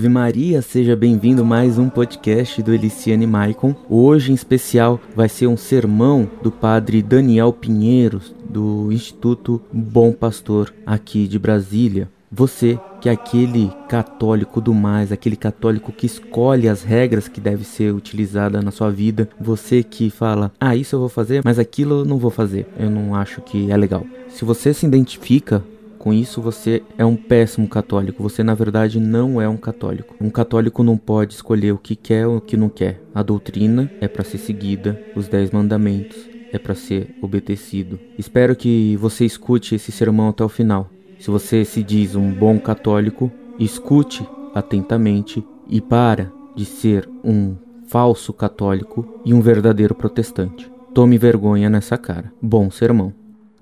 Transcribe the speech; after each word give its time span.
Salve 0.00 0.08
Maria, 0.08 0.62
seja 0.62 0.96
bem-vindo 0.96 1.44
mais 1.44 1.76
um 1.76 1.90
podcast 1.90 2.62
do 2.62 2.72
Eliciane 2.72 3.26
Maicon. 3.26 3.76
Hoje, 3.86 4.32
em 4.32 4.34
especial, 4.34 4.98
vai 5.14 5.28
ser 5.28 5.46
um 5.46 5.58
sermão 5.58 6.26
do 6.42 6.50
padre 6.50 7.02
Daniel 7.02 7.52
Pinheiros, 7.52 8.34
do 8.48 8.90
Instituto 8.90 9.60
Bom 9.70 10.10
Pastor, 10.10 10.72
aqui 10.86 11.28
de 11.28 11.38
Brasília. 11.38 12.08
Você 12.32 12.80
que 12.98 13.10
é 13.10 13.12
aquele 13.12 13.70
católico 13.90 14.58
do 14.58 14.72
mais, 14.72 15.12
aquele 15.12 15.36
católico 15.36 15.92
que 15.92 16.06
escolhe 16.06 16.66
as 16.66 16.82
regras 16.82 17.28
que 17.28 17.40
deve 17.40 17.64
ser 17.64 17.92
utilizada 17.92 18.62
na 18.62 18.70
sua 18.70 18.90
vida, 18.90 19.28
você 19.38 19.82
que 19.82 20.08
fala: 20.08 20.50
"Ah, 20.58 20.74
isso 20.74 20.96
eu 20.96 21.00
vou 21.00 21.10
fazer, 21.10 21.42
mas 21.44 21.58
aquilo 21.58 22.00
eu 22.00 22.04
não 22.06 22.16
vou 22.16 22.30
fazer. 22.30 22.66
Eu 22.78 22.88
não 22.88 23.14
acho 23.14 23.42
que 23.42 23.70
é 23.70 23.76
legal". 23.76 24.06
Se 24.30 24.46
você 24.46 24.72
se 24.72 24.86
identifica 24.86 25.62
com 26.00 26.14
isso, 26.14 26.40
você 26.40 26.82
é 26.96 27.04
um 27.04 27.14
péssimo 27.14 27.68
católico. 27.68 28.22
Você, 28.22 28.42
na 28.42 28.54
verdade, 28.54 28.98
não 28.98 29.38
é 29.38 29.46
um 29.46 29.58
católico. 29.58 30.16
Um 30.18 30.30
católico 30.30 30.82
não 30.82 30.96
pode 30.96 31.34
escolher 31.34 31.72
o 31.72 31.78
que 31.78 31.94
quer 31.94 32.26
ou 32.26 32.38
o 32.38 32.40
que 32.40 32.56
não 32.56 32.70
quer. 32.70 33.02
A 33.14 33.22
doutrina 33.22 33.92
é 34.00 34.08
para 34.08 34.24
ser 34.24 34.38
seguida, 34.38 34.98
os 35.14 35.28
dez 35.28 35.50
mandamentos 35.50 36.16
é 36.50 36.58
para 36.58 36.74
ser 36.74 37.14
obedecido. 37.20 38.00
Espero 38.16 38.56
que 38.56 38.96
você 38.96 39.26
escute 39.26 39.74
esse 39.74 39.92
sermão 39.92 40.30
até 40.30 40.42
o 40.42 40.48
final. 40.48 40.88
Se 41.18 41.30
você 41.30 41.66
se 41.66 41.82
diz 41.82 42.16
um 42.16 42.32
bom 42.32 42.58
católico, 42.58 43.30
escute 43.58 44.26
atentamente 44.54 45.46
e 45.68 45.82
para 45.82 46.32
de 46.56 46.64
ser 46.64 47.06
um 47.22 47.56
falso 47.88 48.32
católico 48.32 49.20
e 49.22 49.34
um 49.34 49.42
verdadeiro 49.42 49.94
protestante. 49.94 50.72
Tome 50.94 51.18
vergonha 51.18 51.68
nessa 51.68 51.98
cara. 51.98 52.32
Bom 52.40 52.70
sermão. 52.70 53.12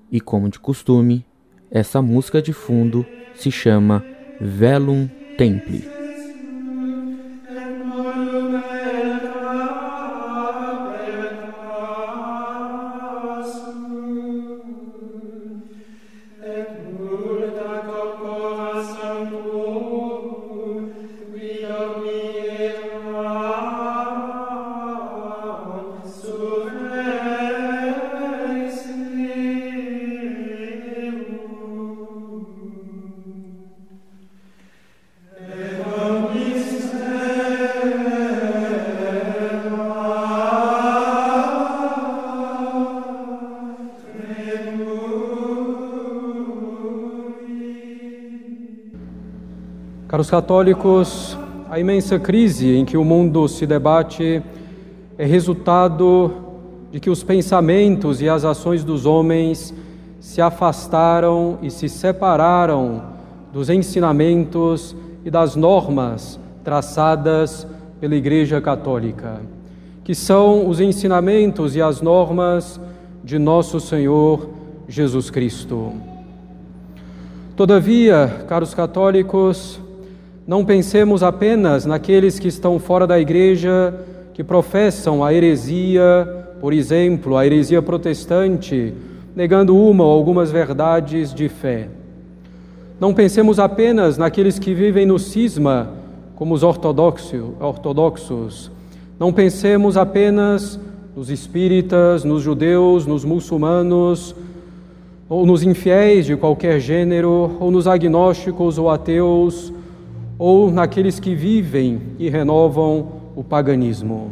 E 0.09 0.21
como 0.21 0.47
de 0.47 0.57
costume, 0.57 1.25
essa 1.71 2.01
música 2.01 2.41
de 2.41 2.53
fundo 2.53 3.05
se 3.35 3.51
chama 3.51 4.03
Velum 4.39 5.07
Templi. 5.37 5.98
Caros 50.19 50.29
católicos, 50.29 51.37
a 51.69 51.79
imensa 51.79 52.19
crise 52.19 52.75
em 52.75 52.83
que 52.83 52.97
o 52.97 53.05
mundo 53.05 53.47
se 53.47 53.65
debate 53.65 54.43
é 55.17 55.25
resultado 55.25 56.33
de 56.91 56.99
que 56.99 57.09
os 57.09 57.23
pensamentos 57.23 58.19
e 58.19 58.27
as 58.27 58.43
ações 58.43 58.83
dos 58.83 59.05
homens 59.05 59.73
se 60.19 60.41
afastaram 60.41 61.57
e 61.61 61.71
se 61.71 61.87
separaram 61.87 63.01
dos 63.53 63.69
ensinamentos 63.69 64.93
e 65.23 65.31
das 65.31 65.55
normas 65.55 66.37
traçadas 66.65 67.65
pela 68.01 68.13
Igreja 68.13 68.59
Católica, 68.59 69.39
que 70.03 70.13
são 70.13 70.67
os 70.67 70.81
ensinamentos 70.81 71.77
e 71.77 71.81
as 71.81 72.01
normas 72.01 72.77
de 73.23 73.39
nosso 73.39 73.79
Senhor 73.79 74.49
Jesus 74.85 75.29
Cristo. 75.29 75.93
Todavia, 77.55 78.43
caros 78.49 78.73
católicos, 78.73 79.79
não 80.49 80.65
pensemos 80.65 81.21
apenas 81.21 81.85
naqueles 81.85 82.39
que 82.39 82.47
estão 82.47 82.79
fora 82.79 83.05
da 83.05 83.19
igreja, 83.19 83.93
que 84.33 84.43
professam 84.43 85.23
a 85.23 85.31
heresia, 85.31 86.27
por 86.59 86.73
exemplo, 86.73 87.37
a 87.37 87.45
heresia 87.45 87.83
protestante, 87.83 88.91
negando 89.35 89.77
uma 89.77 90.03
ou 90.03 90.09
algumas 90.09 90.49
verdades 90.49 91.35
de 91.35 91.47
fé. 91.47 91.87
Não 92.99 93.13
pensemos 93.13 93.59
apenas 93.59 94.17
naqueles 94.17 94.57
que 94.57 94.73
vivem 94.73 95.05
no 95.05 95.19
cisma, 95.19 95.91
como 96.35 96.55
os 96.55 96.63
ortodoxos. 96.63 97.51
Não 99.19 99.31
pensemos 99.31 99.97
apenas 99.97 100.79
nos 101.15 101.29
espíritas, 101.29 102.23
nos 102.23 102.41
judeus, 102.41 103.05
nos 103.05 103.23
muçulmanos, 103.23 104.35
ou 105.29 105.45
nos 105.45 105.61
infiéis 105.61 106.25
de 106.25 106.35
qualquer 106.35 106.79
gênero, 106.79 107.55
ou 107.59 107.69
nos 107.69 107.85
agnósticos 107.85 108.79
ou 108.79 108.89
ateus, 108.89 109.71
ou 110.39 110.71
naqueles 110.71 111.19
que 111.19 111.35
vivem 111.35 112.01
e 112.17 112.29
renovam 112.29 113.07
o 113.35 113.43
paganismo. 113.43 114.31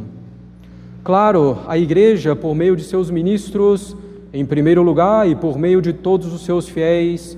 Claro, 1.03 1.57
a 1.67 1.77
Igreja, 1.77 2.33
por 2.33 2.55
meio 2.55 2.77
de 2.77 2.83
seus 2.83 3.11
ministros, 3.11 3.95
em 4.33 4.45
primeiro 4.45 4.81
lugar, 4.81 5.29
e 5.29 5.35
por 5.35 5.57
meio 5.57 5.81
de 5.81 5.91
todos 5.91 6.33
os 6.33 6.45
seus 6.45 6.69
fiéis, 6.69 7.37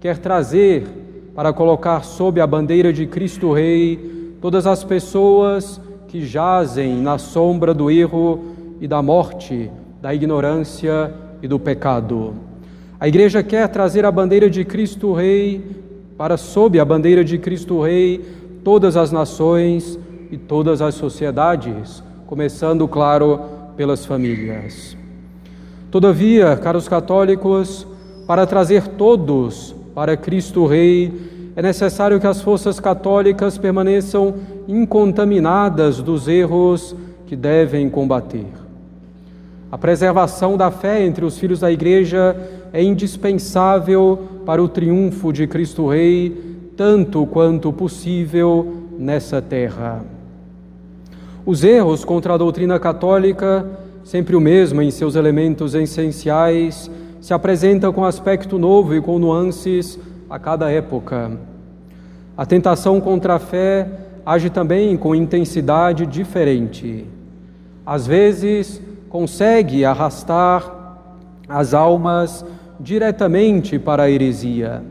quer 0.00 0.18
trazer 0.18 0.86
para 1.34 1.52
colocar 1.52 2.04
sob 2.04 2.40
a 2.40 2.46
bandeira 2.46 2.92
de 2.92 3.06
Cristo 3.06 3.52
Rei 3.52 4.36
todas 4.40 4.66
as 4.66 4.84
pessoas 4.84 5.80
que 6.06 6.24
jazem 6.24 7.00
na 7.00 7.18
sombra 7.18 7.74
do 7.74 7.90
erro 7.90 8.44
e 8.80 8.86
da 8.86 9.02
morte, 9.02 9.70
da 10.00 10.14
ignorância 10.14 11.12
e 11.42 11.48
do 11.48 11.58
pecado. 11.58 12.34
A 13.00 13.08
Igreja 13.08 13.42
quer 13.42 13.68
trazer 13.68 14.04
a 14.04 14.12
bandeira 14.12 14.48
de 14.48 14.64
Cristo 14.64 15.12
Rei 15.12 15.83
para 16.16 16.36
sob 16.36 16.78
a 16.78 16.84
bandeira 16.84 17.24
de 17.24 17.38
Cristo 17.38 17.82
Rei 17.82 18.24
todas 18.62 18.96
as 18.96 19.12
nações 19.12 19.98
e 20.30 20.38
todas 20.38 20.80
as 20.80 20.94
sociedades, 20.94 22.02
começando, 22.26 22.88
claro, 22.88 23.40
pelas 23.76 24.06
famílias. 24.06 24.96
Todavia, 25.90 26.56
caros 26.56 26.88
católicos, 26.88 27.86
para 28.26 28.46
trazer 28.46 28.88
todos 28.88 29.74
para 29.94 30.16
Cristo 30.16 30.66
Rei, 30.66 31.12
é 31.54 31.62
necessário 31.62 32.18
que 32.18 32.26
as 32.26 32.40
forças 32.40 32.80
católicas 32.80 33.58
permaneçam 33.58 34.34
incontaminadas 34.66 36.02
dos 36.02 36.26
erros 36.26 36.96
que 37.26 37.36
devem 37.36 37.88
combater. 37.88 38.46
A 39.70 39.78
preservação 39.78 40.56
da 40.56 40.70
fé 40.70 41.04
entre 41.04 41.24
os 41.24 41.38
filhos 41.38 41.60
da 41.60 41.70
Igreja 41.70 42.34
é 42.74 42.82
indispensável 42.82 44.18
para 44.44 44.60
o 44.60 44.68
triunfo 44.68 45.32
de 45.32 45.46
Cristo 45.46 45.86
Rei, 45.86 46.58
tanto 46.76 47.24
quanto 47.24 47.72
possível 47.72 48.88
nessa 48.98 49.40
terra. 49.40 50.04
Os 51.46 51.62
erros 51.62 52.04
contra 52.04 52.34
a 52.34 52.36
doutrina 52.36 52.76
católica, 52.80 53.64
sempre 54.02 54.34
o 54.34 54.40
mesmo 54.40 54.82
em 54.82 54.90
seus 54.90 55.14
elementos 55.14 55.72
essenciais, 55.72 56.90
se 57.20 57.32
apresentam 57.32 57.92
com 57.92 58.04
aspecto 58.04 58.58
novo 58.58 58.92
e 58.92 59.00
com 59.00 59.20
nuances 59.20 59.96
a 60.28 60.36
cada 60.36 60.68
época. 60.68 61.30
A 62.36 62.44
tentação 62.44 63.00
contra 63.00 63.36
a 63.36 63.38
fé 63.38 63.86
age 64.26 64.50
também 64.50 64.96
com 64.96 65.14
intensidade 65.14 66.06
diferente. 66.06 67.06
Às 67.86 68.04
vezes, 68.04 68.82
consegue 69.08 69.84
arrastar 69.84 70.74
as 71.48 71.72
almas 71.72 72.44
diretamente 72.84 73.78
para 73.78 74.02
a 74.02 74.10
heresia. 74.10 74.82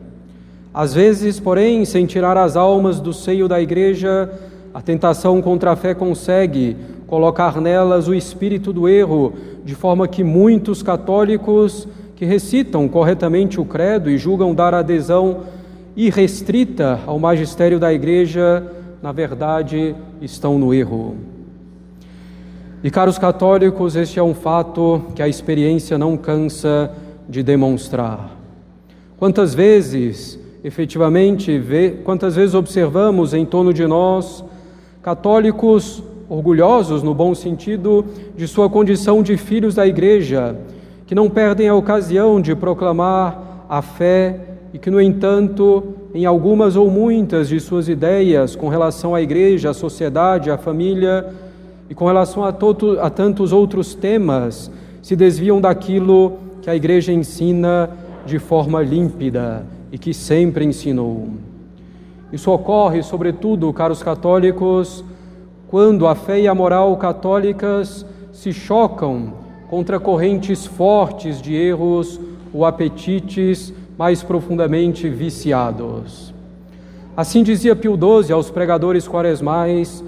Às 0.74 0.96
vezes, 0.96 1.40
porém, 1.40 1.86
sem 1.86 2.08
tirar 2.08 2.36
as 2.36 2.58
almas 2.58 3.00
do 3.00 3.14
seio 3.14 3.48
da 3.48 3.62
igreja, 3.62 4.32
a 4.74 4.82
tentação 4.82 5.40
contra 5.40 5.74
a 5.74 5.76
fé 5.76 5.94
consegue 5.94 6.76
colocar 7.06 7.62
nelas 7.62 8.08
o 8.08 8.16
espírito 8.16 8.74
do 8.74 8.90
erro, 8.90 9.34
de 9.64 9.76
forma 9.76 10.08
que 10.08 10.24
muitos 10.24 10.82
católicos 10.82 11.88
que 12.16 12.26
recitam 12.26 12.88
corretamente 12.90 13.62
o 13.62 13.66
credo 13.66 14.10
e 14.10 14.18
julgam 14.18 14.56
dar 14.56 14.74
adesão 14.74 15.42
irrestrita 15.96 17.00
ao 17.06 17.20
magistério 17.20 17.80
da 17.80 17.94
igreja, 17.94 18.64
na 19.04 19.12
verdade, 19.12 19.96
estão 20.20 20.58
no 20.58 20.74
erro. 20.74 21.16
E 22.84 22.90
caros 22.90 23.20
católicos, 23.20 23.96
este 23.96 24.18
é 24.18 24.24
um 24.24 24.34
fato 24.34 25.04
que 25.14 25.22
a 25.22 25.28
experiência 25.28 25.96
não 26.00 26.18
cansa 26.18 26.92
de 27.28 27.44
demonstrar. 27.44 28.38
Quantas 29.18 29.54
vezes, 29.54 30.40
efetivamente, 30.64 31.58
vê, 31.58 31.92
quantas 32.04 32.36
vezes 32.36 32.56
observamos 32.56 33.34
em 33.34 33.46
torno 33.46 33.74
de 33.74 33.86
nós 33.88 34.44
católicos 35.02 36.04
orgulhosos, 36.30 37.04
no 37.04 37.14
bom 37.14 37.36
sentido, 37.36 38.06
de 38.36 38.48
sua 38.48 38.70
condição 38.70 39.22
de 39.22 39.38
filhos 39.38 39.76
da 39.76 39.86
igreja, 39.86 40.56
que 41.06 41.14
não 41.14 41.30
perdem 41.30 41.68
a 41.68 41.76
ocasião 41.76 42.42
de 42.42 42.56
proclamar 42.56 43.66
a 43.70 43.82
fé 43.82 44.40
e 44.74 44.80
que, 44.80 44.90
no 44.90 45.00
entanto, 45.00 45.84
em 46.14 46.26
algumas 46.26 46.76
ou 46.76 46.90
muitas 46.90 47.50
de 47.50 47.60
suas 47.60 47.88
ideias 47.88 48.56
com 48.56 48.70
relação 48.70 49.14
à 49.14 49.22
igreja, 49.22 49.70
à 49.70 49.74
sociedade, 49.74 50.50
à 50.50 50.58
família 50.58 51.28
e 51.90 51.96
com 51.96 52.06
relação 52.06 52.44
a, 52.44 52.52
todo, 52.52 53.00
a 53.00 53.10
tantos 53.10 53.52
outros 53.52 53.94
temas, 53.94 54.72
se 55.02 55.16
desviam 55.16 55.60
daquilo 55.60 56.40
que 56.64 56.70
a 56.70 56.76
igreja 56.76 57.12
ensina 57.12 57.90
de 58.26 58.40
forma 58.40 58.82
límpida 58.82 59.66
e 59.92 59.98
que 59.98 60.14
sempre 60.14 60.64
ensinou. 60.64 61.28
Isso 62.32 62.50
ocorre, 62.50 63.04
sobretudo, 63.04 63.72
caros 63.74 64.02
católicos, 64.02 65.04
quando 65.68 66.08
a 66.08 66.16
fé 66.16 66.40
e 66.40 66.48
a 66.48 66.56
moral 66.56 66.96
católicas 66.96 68.06
se 68.32 68.54
chocam 68.54 69.34
contra 69.70 70.00
correntes 70.00 70.66
fortes 70.66 71.42
de 71.42 71.54
erros 71.54 72.18
ou 72.54 72.66
apetites 72.66 73.74
mais 73.98 74.24
profundamente 74.24 75.10
viciados. 75.10 76.34
Assim 77.16 77.44
dizia 77.44 77.76
Pio 77.76 77.98
XII 77.98 78.32
aos 78.32 78.50
pregadores 78.50 79.06
quaresmais 79.06 80.02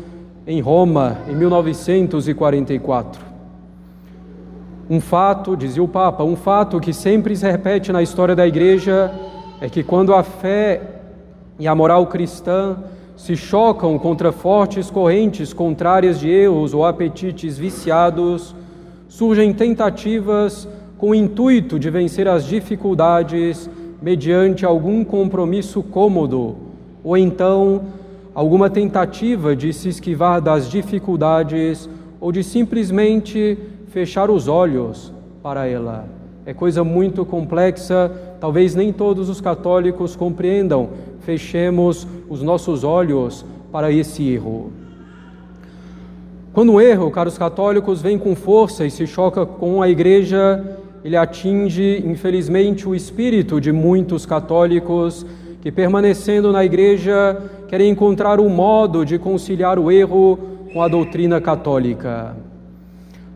em 0.47 0.61
Roma, 0.61 1.17
em 1.29 1.35
1944. 1.35 3.34
Um 4.87 5.01
fato, 5.01 5.57
dizia 5.57 5.81
o 5.81 5.87
Papa, 5.87 6.23
um 6.23 6.35
fato 6.35 6.79
que 6.79 6.93
sempre 6.93 7.35
se 7.35 7.49
repete 7.49 7.91
na 7.91 8.03
história 8.03 8.35
da 8.35 8.45
Igreja 8.45 9.11
é 9.59 9.67
que 9.67 9.81
quando 9.81 10.13
a 10.13 10.21
fé 10.21 10.79
e 11.57 11.67
a 11.67 11.73
moral 11.73 12.05
cristã 12.05 12.77
se 13.17 13.35
chocam 13.35 13.97
contra 13.97 14.31
fortes 14.31 14.91
correntes 14.91 15.53
contrárias 15.53 16.19
de 16.19 16.29
erros 16.29 16.71
ou 16.71 16.85
apetites 16.85 17.57
viciados, 17.57 18.53
surgem 19.07 19.53
tentativas 19.53 20.67
com 20.99 21.09
o 21.09 21.15
intuito 21.15 21.79
de 21.79 21.89
vencer 21.89 22.27
as 22.27 22.45
dificuldades 22.45 23.67
mediante 23.99 24.65
algum 24.65 25.03
compromisso 25.03 25.81
cômodo, 25.81 26.57
ou 27.03 27.17
então 27.17 27.85
alguma 28.35 28.69
tentativa 28.69 29.55
de 29.55 29.73
se 29.73 29.89
esquivar 29.89 30.39
das 30.39 30.69
dificuldades 30.69 31.89
ou 32.21 32.31
de 32.31 32.43
simplesmente 32.43 33.57
fechar 33.95 34.29
os 34.29 34.49
olhos 34.49 35.09
para 35.41 35.67
ela. 35.67 36.05
É 36.45 36.53
coisa 36.53 36.83
muito 36.83 37.23
complexa, 37.23 38.11
talvez 38.41 38.75
nem 38.75 38.91
todos 38.91 39.29
os 39.29 39.39
católicos 39.39 40.17
compreendam. 40.17 40.89
Fechemos 41.21 42.05
os 42.27 42.41
nossos 42.41 42.83
olhos 42.83 43.45
para 43.71 43.93
esse 43.93 44.29
erro. 44.29 44.73
Quando 46.51 46.73
o 46.73 46.81
erro, 46.81 47.09
caros 47.09 47.37
católicos, 47.37 48.01
vem 48.01 48.19
com 48.19 48.35
força 48.35 48.85
e 48.85 48.91
se 48.91 49.07
choca 49.07 49.45
com 49.45 49.81
a 49.81 49.87
igreja, 49.87 50.77
ele 51.01 51.15
atinge, 51.15 52.03
infelizmente, 52.05 52.89
o 52.89 52.93
espírito 52.93 53.61
de 53.61 53.71
muitos 53.71 54.25
católicos 54.25 55.25
que, 55.61 55.71
permanecendo 55.71 56.51
na 56.51 56.65
igreja, 56.65 57.41
querem 57.69 57.91
encontrar 57.91 58.41
um 58.41 58.49
modo 58.49 59.05
de 59.05 59.17
conciliar 59.17 59.79
o 59.79 59.89
erro 59.89 60.37
com 60.73 60.81
a 60.81 60.89
doutrina 60.89 61.39
católica. 61.39 62.35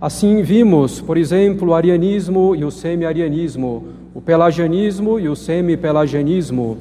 Assim, 0.01 0.41
vimos, 0.41 1.01
por 1.01 1.17
exemplo, 1.17 1.69
o 1.69 1.73
arianismo 1.73 2.55
e 2.55 2.63
o 2.63 2.71
semi-arianismo, 2.71 3.83
o 4.13 4.21
pelagianismo 4.21 5.19
e 5.19 5.27
o 5.27 5.35
semi-pelagianismo. 5.35 6.77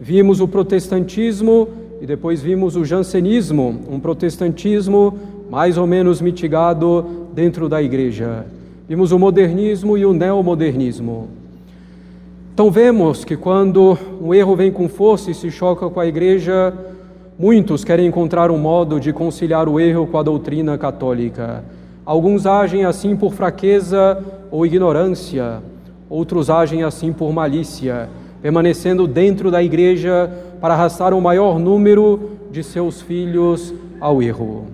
Vimos 0.00 0.40
o 0.40 0.48
protestantismo 0.48 1.68
e 2.00 2.06
depois 2.06 2.42
vimos 2.42 2.74
o 2.74 2.84
jansenismo, 2.84 3.82
um 3.88 4.00
protestantismo 4.00 5.16
mais 5.48 5.78
ou 5.78 5.86
menos 5.86 6.20
mitigado 6.20 7.28
dentro 7.32 7.68
da 7.68 7.80
igreja. 7.80 8.44
Vimos 8.88 9.12
o 9.12 9.18
modernismo 9.18 9.96
e 9.96 10.04
o 10.04 10.12
neomodernismo. 10.12 11.28
Então 12.52 12.68
vemos 12.68 13.24
que 13.24 13.36
quando 13.36 13.96
o 14.20 14.34
erro 14.34 14.56
vem 14.56 14.72
com 14.72 14.88
força 14.88 15.30
e 15.30 15.34
se 15.34 15.52
choca 15.52 15.88
com 15.88 16.00
a 16.00 16.06
igreja, 16.06 16.74
muitos 17.38 17.84
querem 17.84 18.08
encontrar 18.08 18.50
um 18.50 18.58
modo 18.58 18.98
de 18.98 19.12
conciliar 19.12 19.68
o 19.68 19.78
erro 19.78 20.08
com 20.08 20.18
a 20.18 20.22
doutrina 20.24 20.76
católica. 20.76 21.62
Alguns 22.06 22.46
agem 22.46 22.84
assim 22.84 23.16
por 23.16 23.32
fraqueza 23.32 24.24
ou 24.48 24.64
ignorância, 24.64 25.60
outros 26.08 26.48
agem 26.48 26.84
assim 26.84 27.12
por 27.12 27.32
malícia, 27.32 28.08
permanecendo 28.40 29.08
dentro 29.08 29.50
da 29.50 29.60
igreja 29.60 30.30
para 30.60 30.74
arrastar 30.74 31.12
o 31.12 31.20
maior 31.20 31.58
número 31.58 32.30
de 32.48 32.62
seus 32.62 33.02
filhos 33.02 33.74
ao 34.00 34.22
erro. 34.22 34.66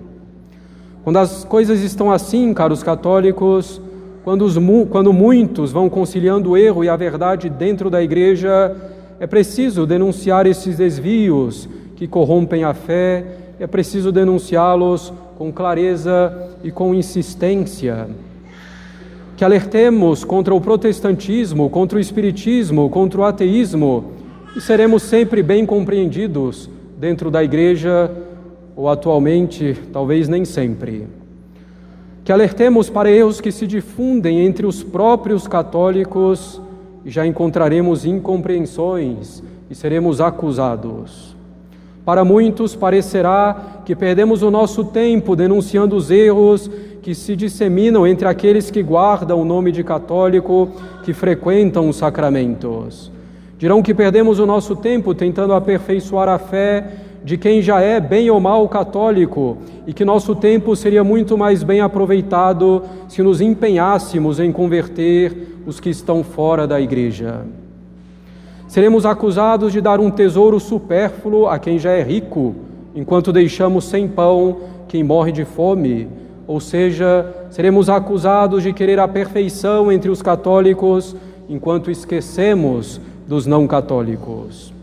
Quando 1.03 1.17
as 1.17 1.43
coisas 1.43 1.81
estão 1.81 2.11
assim, 2.11 2.53
caros 2.53 2.83
católicos, 2.83 3.81
quando, 4.23 4.45
os, 4.45 4.55
quando 4.91 5.11
muitos 5.11 5.71
vão 5.71 5.89
conciliando 5.89 6.51
o 6.51 6.57
erro 6.57 6.83
e 6.83 6.89
a 6.89 6.95
verdade 6.95 7.49
dentro 7.49 7.89
da 7.89 8.03
igreja, 8.03 8.75
é 9.19 9.25
preciso 9.25 9.87
denunciar 9.87 10.45
esses 10.45 10.77
desvios 10.77 11.67
que 11.95 12.07
corrompem 12.07 12.63
a 12.63 12.75
fé, 12.75 13.25
é 13.59 13.67
preciso 13.67 14.11
denunciá-los 14.11 15.13
com 15.37 15.51
clareza 15.51 16.51
e 16.63 16.71
com 16.71 16.93
insistência. 16.93 18.07
Que 19.37 19.43
alertemos 19.43 20.23
contra 20.23 20.53
o 20.53 20.61
protestantismo, 20.61 21.69
contra 21.69 21.97
o 21.97 22.01
espiritismo, 22.01 22.89
contra 22.89 23.21
o 23.21 23.25
ateísmo 23.25 24.11
e 24.55 24.61
seremos 24.61 25.03
sempre 25.03 25.41
bem 25.41 25.65
compreendidos 25.65 26.69
dentro 26.97 27.31
da 27.31 27.43
igreja, 27.43 28.11
ou 28.75 28.89
atualmente, 28.89 29.77
talvez 29.91 30.29
nem 30.29 30.45
sempre 30.45 31.07
que 32.23 32.31
alertemos 32.31 32.89
para 32.89 33.11
erros 33.11 33.41
que 33.41 33.51
se 33.51 33.67
difundem 33.67 34.45
entre 34.45 34.65
os 34.65 34.81
próprios 34.81 35.45
católicos 35.45 36.61
e 37.03 37.09
já 37.09 37.27
encontraremos 37.27 38.05
incompreensões 38.05 39.43
e 39.69 39.75
seremos 39.75 40.21
acusados. 40.21 41.32
Para 42.05 42.25
muitos 42.25 42.75
parecerá 42.75 43.81
que 43.85 43.95
perdemos 43.95 44.41
o 44.43 44.51
nosso 44.51 44.83
tempo 44.83 45.35
denunciando 45.35 45.95
os 45.95 46.11
erros 46.11 46.69
que 47.01 47.15
se 47.15 47.35
disseminam 47.35 48.05
entre 48.05 48.27
aqueles 48.27 48.69
que 48.69 48.83
guardam 48.83 49.41
o 49.41 49.45
nome 49.45 49.71
de 49.71 49.83
católico, 49.83 50.69
que 51.03 51.13
frequentam 51.13 51.87
os 51.87 51.97
sacramentos. 51.97 53.11
Dirão 53.57 53.81
que 53.81 53.93
perdemos 53.93 54.39
o 54.39 54.45
nosso 54.45 54.75
tempo 54.75 55.13
tentando 55.13 55.53
aperfeiçoar 55.53 56.27
a 56.27 56.37
fé 56.37 56.85
de 57.23 57.37
quem 57.37 57.61
já 57.61 57.79
é 57.79 58.01
bem 58.01 58.29
ou 58.29 58.39
mal 58.39 58.67
católico 58.67 59.57
e 59.87 59.93
que 59.93 60.03
nosso 60.03 60.35
tempo 60.35 60.75
seria 60.75 61.03
muito 61.03 61.37
mais 61.37 61.63
bem 61.63 61.79
aproveitado 61.79 62.83
se 63.07 63.23
nos 63.23 63.39
empenhássemos 63.39 64.41
em 64.41 64.51
converter 64.51 65.59
os 65.65 65.79
que 65.79 65.89
estão 65.89 66.21
fora 66.21 66.67
da 66.67 66.81
igreja. 66.81 67.45
Seremos 68.73 69.05
acusados 69.05 69.71
de 69.71 69.79
dar 69.79 69.99
um 69.99 70.09
tesouro 70.09 70.59
supérfluo 70.59 71.45
a 71.45 71.59
quem 71.59 71.77
já 71.77 71.91
é 71.91 72.01
rico, 72.01 72.55
enquanto 72.95 73.31
deixamos 73.31 73.85
sem 73.85 74.07
pão 74.07 74.61
quem 74.87 75.03
morre 75.03 75.31
de 75.31 75.45
fome. 75.45 76.07
Ou 76.47 76.59
seja, 76.59 77.23
seremos 77.51 77.87
acusados 77.87 78.63
de 78.63 78.73
querer 78.73 78.99
a 78.99 79.07
perfeição 79.07 79.91
entre 79.91 80.09
os 80.09 80.23
católicos, 80.23 81.15
enquanto 81.47 81.91
esquecemos 81.91 82.99
dos 83.27 83.45
não 83.45 83.67
católicos. 83.67 84.73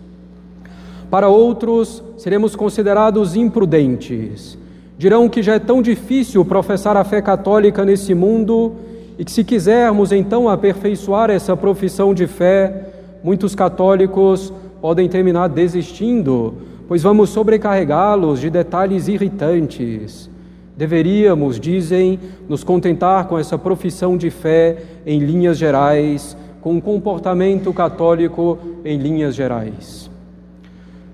Para 1.11 1.27
outros, 1.27 2.01
seremos 2.17 2.55
considerados 2.55 3.35
imprudentes. 3.35 4.57
Dirão 4.97 5.29
que 5.29 5.43
já 5.43 5.55
é 5.55 5.59
tão 5.59 5.83
difícil 5.83 6.45
professar 6.45 6.97
a 6.97 7.03
fé 7.03 7.21
católica 7.21 7.85
nesse 7.85 8.15
mundo 8.15 8.73
e 9.19 9.25
que, 9.25 9.33
se 9.33 9.43
quisermos 9.43 10.13
então 10.13 10.49
aperfeiçoar 10.49 11.29
essa 11.29 11.57
profissão 11.57 12.15
de 12.15 12.29
fé, 12.29 12.90
muitos 13.23 13.55
católicos 13.55 14.53
podem 14.81 15.09
terminar 15.09 15.49
desistindo, 15.49 16.55
pois 16.89 17.03
vamos 17.03 17.31
sobrecarregá-los 17.31 18.41
de 18.41 18.50
detalhes 18.50 19.09
irritantes. 19.09 20.31
Deveríamos, 20.77 21.61
dizem, 21.61 22.19
nos 22.49 22.65
contentar 22.65 23.27
com 23.27 23.39
essa 23.39 23.59
profissão 23.59 24.17
de 24.17 24.31
fé 24.31 24.79
em 25.05 25.19
linhas 25.19 25.59
gerais, 25.59 26.37
com 26.61 26.75
um 26.75 26.81
comportamento 26.81 27.73
católico 27.73 28.59
em 28.85 28.99
linhas 28.99 29.35
gerais. 29.35 30.11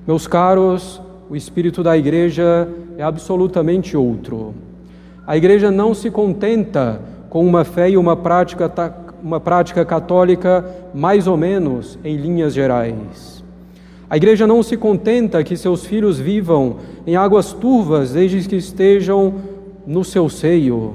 Meus 0.06 0.26
caros, 0.26 1.00
o 1.28 1.34
espírito 1.34 1.82
da 1.82 1.96
igreja 1.96 2.68
é 2.96 3.02
absolutamente 3.02 3.96
outro. 3.96 4.54
A 5.26 5.36
igreja 5.36 5.70
não 5.70 5.92
se 5.92 6.10
contenta 6.10 7.00
com 7.28 7.44
uma 7.44 7.64
fé 7.64 7.90
e 7.90 7.96
uma 7.96 8.16
prática, 8.16 8.68
uma 9.22 9.40
prática 9.40 9.84
católica 9.84 10.64
mais 10.94 11.26
ou 11.26 11.36
menos 11.36 11.98
em 12.04 12.16
linhas 12.16 12.54
gerais. 12.54 13.44
A 14.08 14.16
igreja 14.16 14.46
não 14.46 14.62
se 14.62 14.76
contenta 14.76 15.42
que 15.42 15.56
seus 15.56 15.84
filhos 15.84 16.18
vivam 16.18 16.76
em 17.06 17.16
águas 17.16 17.52
turvas 17.52 18.12
desde 18.12 18.48
que 18.48 18.56
estejam 18.56 19.34
no 19.86 20.04
seu 20.04 20.28
seio. 20.28 20.94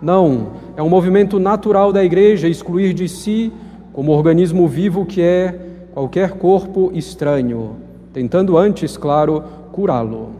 Não, 0.00 0.48
é 0.76 0.82
um 0.82 0.88
movimento 0.88 1.38
natural 1.38 1.92
da 1.92 2.02
igreja 2.02 2.48
excluir 2.48 2.94
de 2.94 3.08
si, 3.08 3.52
como 3.92 4.12
organismo 4.12 4.66
vivo 4.66 5.04
que 5.04 5.20
é, 5.20 5.58
qualquer 5.92 6.32
corpo 6.32 6.90
estranho 6.94 7.76
tentando 8.12 8.58
antes, 8.58 8.96
claro, 8.96 9.42
curá-lo. 9.72 10.30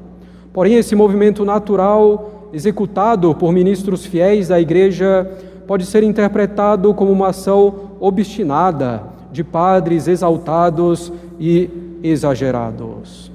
Porém, 0.53 0.75
esse 0.75 0.95
movimento 0.97 1.45
natural, 1.45 2.49
executado 2.53 3.35
por 3.35 3.53
ministros 3.53 4.05
fiéis 4.05 4.49
da 4.49 4.61
Igreja, 4.61 5.31
pode 5.71 5.87
ser 5.87 6.03
interpretado 6.03 6.93
como 6.93 7.13
uma 7.13 7.29
ação 7.29 7.93
obstinada 8.01 9.05
de 9.31 9.45
padres 9.45 10.09
exaltados 10.09 11.13
e 11.39 11.71
exagerados. 12.03 13.31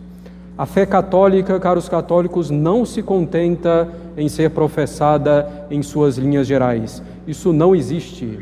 A 0.58 0.66
fé 0.66 0.86
católica, 0.86 1.58
caros 1.62 1.88
católicos, 1.88 2.50
não 2.50 2.84
se 2.84 3.02
contenta 3.02 3.88
em 4.18 4.28
ser 4.28 4.50
professada 4.50 5.66
em 5.72 5.82
suas 5.82 6.18
linhas 6.18 6.46
gerais. 6.46 7.02
Isso 7.26 7.54
não 7.54 7.74
existe. 7.74 8.38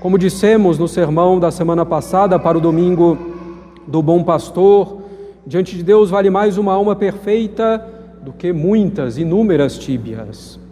Como 0.00 0.16
dissemos 0.16 0.78
no 0.78 0.88
sermão 0.88 1.38
da 1.38 1.50
semana 1.50 1.84
passada 1.84 2.38
para 2.38 2.56
o 2.56 2.62
domingo 2.62 3.18
do 3.86 4.00
Bom 4.00 4.24
Pastor, 4.24 5.02
diante 5.46 5.76
de 5.76 5.82
Deus 5.82 6.08
vale 6.08 6.30
mais 6.30 6.56
uma 6.56 6.72
alma 6.72 6.96
perfeita 6.96 7.86
do 8.22 8.32
que 8.32 8.54
muitas, 8.54 9.18
inúmeras 9.18 9.76
tíbias. 9.76 10.63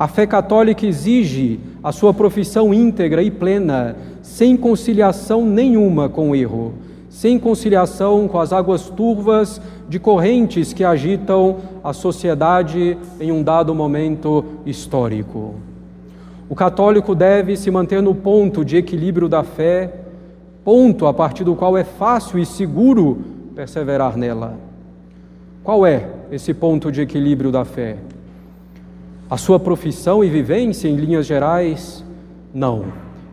A 0.00 0.08
fé 0.08 0.26
católica 0.26 0.86
exige 0.86 1.60
a 1.84 1.92
sua 1.92 2.14
profissão 2.14 2.72
íntegra 2.72 3.22
e 3.22 3.30
plena, 3.30 3.94
sem 4.22 4.56
conciliação 4.56 5.44
nenhuma 5.44 6.08
com 6.08 6.30
o 6.30 6.34
erro, 6.34 6.72
sem 7.10 7.38
conciliação 7.38 8.26
com 8.26 8.40
as 8.40 8.50
águas 8.50 8.88
turvas 8.88 9.60
de 9.90 9.98
correntes 9.98 10.72
que 10.72 10.84
agitam 10.84 11.58
a 11.84 11.92
sociedade 11.92 12.96
em 13.20 13.30
um 13.30 13.42
dado 13.42 13.74
momento 13.74 14.42
histórico. 14.64 15.56
O 16.48 16.54
católico 16.54 17.14
deve 17.14 17.54
se 17.54 17.70
manter 17.70 18.00
no 18.00 18.14
ponto 18.14 18.64
de 18.64 18.78
equilíbrio 18.78 19.28
da 19.28 19.44
fé, 19.44 19.96
ponto 20.64 21.06
a 21.06 21.12
partir 21.12 21.44
do 21.44 21.54
qual 21.54 21.76
é 21.76 21.84
fácil 21.84 22.38
e 22.38 22.46
seguro 22.46 23.18
perseverar 23.54 24.16
nela. 24.16 24.58
Qual 25.62 25.84
é 25.84 26.08
esse 26.32 26.54
ponto 26.54 26.90
de 26.90 27.02
equilíbrio 27.02 27.52
da 27.52 27.66
fé? 27.66 27.98
A 29.30 29.36
sua 29.36 29.60
profissão 29.60 30.24
e 30.24 30.28
vivência 30.28 30.88
em 30.88 30.96
linhas 30.96 31.24
gerais? 31.24 32.04
Não. 32.52 32.86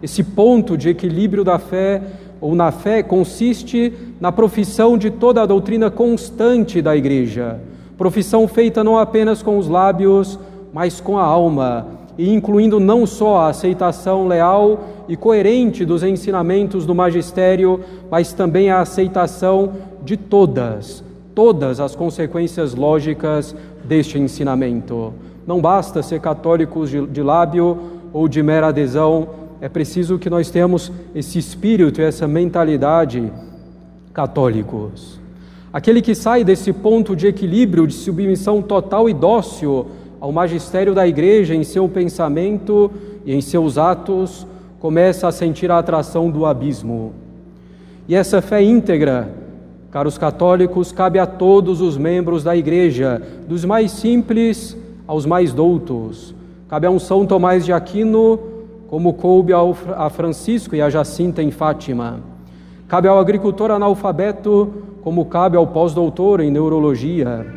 Esse 0.04 0.24
ponto 0.24 0.77
de 0.77 0.89
equilíbrio 0.89 1.44
da 1.44 1.58
fé 1.58 2.04
ou 2.39 2.54
na 2.54 2.72
fé 2.72 3.01
consiste 3.01 3.92
na 4.20 4.32
profissão 4.32 4.96
de 4.96 5.10
toda 5.10 5.42
a 5.42 5.46
doutrina 5.48 5.89
constante 5.89 6.84
da 6.84 6.96
Igreja, 6.96 7.60
profissão 7.98 8.48
feita 8.48 8.84
não 8.84 8.96
apenas 8.96 9.42
com 9.42 9.58
os 9.58 9.68
lábios, 9.68 10.39
mas 10.72 11.01
com 11.01 11.18
a 11.18 11.24
alma, 11.24 11.88
e 12.16 12.32
incluindo 12.32 12.80
não 12.80 13.08
só 13.08 13.39
a 13.39 13.48
aceitação 13.48 14.27
leal 14.27 14.80
e 15.08 15.18
coerente 15.18 15.84
dos 15.84 16.04
ensinamentos 16.04 16.86
do 16.86 16.94
magistério, 16.94 17.80
mas 18.12 18.34
também 18.34 18.70
a 18.70 18.82
aceitação 18.82 19.72
de 20.04 20.16
todas, 20.16 21.04
todas 21.38 21.79
as 21.79 21.96
consequências 21.96 22.74
lógicas 22.74 23.56
deste 23.84 24.17
ensinamento. 24.17 25.13
Não 25.46 25.62
basta 25.62 26.01
ser 26.01 26.20
católicos 26.20 26.89
de, 26.89 27.06
de 27.06 27.22
lábio 27.22 27.77
ou 28.12 28.27
de 28.27 28.41
mera 28.41 28.70
adesão, 28.70 29.29
é 29.62 29.70
preciso 29.70 30.17
que 30.17 30.32
nós 30.32 30.50
tenhamos 30.50 30.91
esse 31.13 31.38
espírito 31.38 32.01
e 32.01 32.03
essa 32.03 32.27
mentalidade 32.27 33.32
católicos. 34.12 35.20
Aquele 35.72 36.01
que 36.01 36.15
sai 36.15 36.44
desse 36.44 36.74
ponto 36.74 37.15
de 37.15 37.27
equilíbrio, 37.27 37.86
de 37.86 37.94
submissão 37.94 38.60
total 38.60 39.08
e 39.08 39.13
dócil 39.13 39.86
ao 40.20 40.32
magistério 40.32 40.96
da 40.96 41.08
igreja 41.08 41.53
em 41.53 41.63
seu 41.63 41.88
pensamento 41.88 42.89
e 43.24 43.32
em 43.36 43.41
seus 43.41 43.77
atos, 43.77 44.48
começa 44.79 45.27
a 45.27 45.32
sentir 45.32 45.70
a 45.70 45.77
atração 45.77 46.32
do 46.32 46.48
abismo. 46.48 47.13
E 48.08 48.15
essa 48.15 48.41
fé 48.41 48.63
íntegra, 48.63 49.37
caros 49.98 50.16
católicos, 50.16 50.92
cabe 50.92 51.18
a 51.18 51.25
todos 51.25 51.82
os 51.82 51.98
membros 51.98 52.44
da 52.44 52.56
igreja, 52.56 53.20
dos 53.48 53.66
mais 53.66 53.92
simples 53.92 54.77
aos 55.08 55.25
mais 55.25 55.51
doutos. 55.51 56.36
Cabe 56.70 56.86
a 56.86 56.92
um 56.92 57.00
São 57.00 57.25
Tomás 57.25 57.66
de 57.66 57.74
Aquino, 57.74 58.39
como 58.88 59.12
coube 59.13 59.54
a 59.54 60.08
Francisco 60.12 60.75
e 60.75 60.84
a 60.84 60.89
Jacinta 60.92 61.42
em 61.42 61.50
Fátima. 61.50 62.20
Cabe 62.88 63.08
ao 63.08 63.18
agricultor 63.18 63.72
analfabeto, 63.72 64.72
como 65.01 65.25
cabe 65.25 65.58
ao 65.58 65.66
pós-doutor 65.66 66.42
em 66.42 66.51
neurologia. 66.51 67.48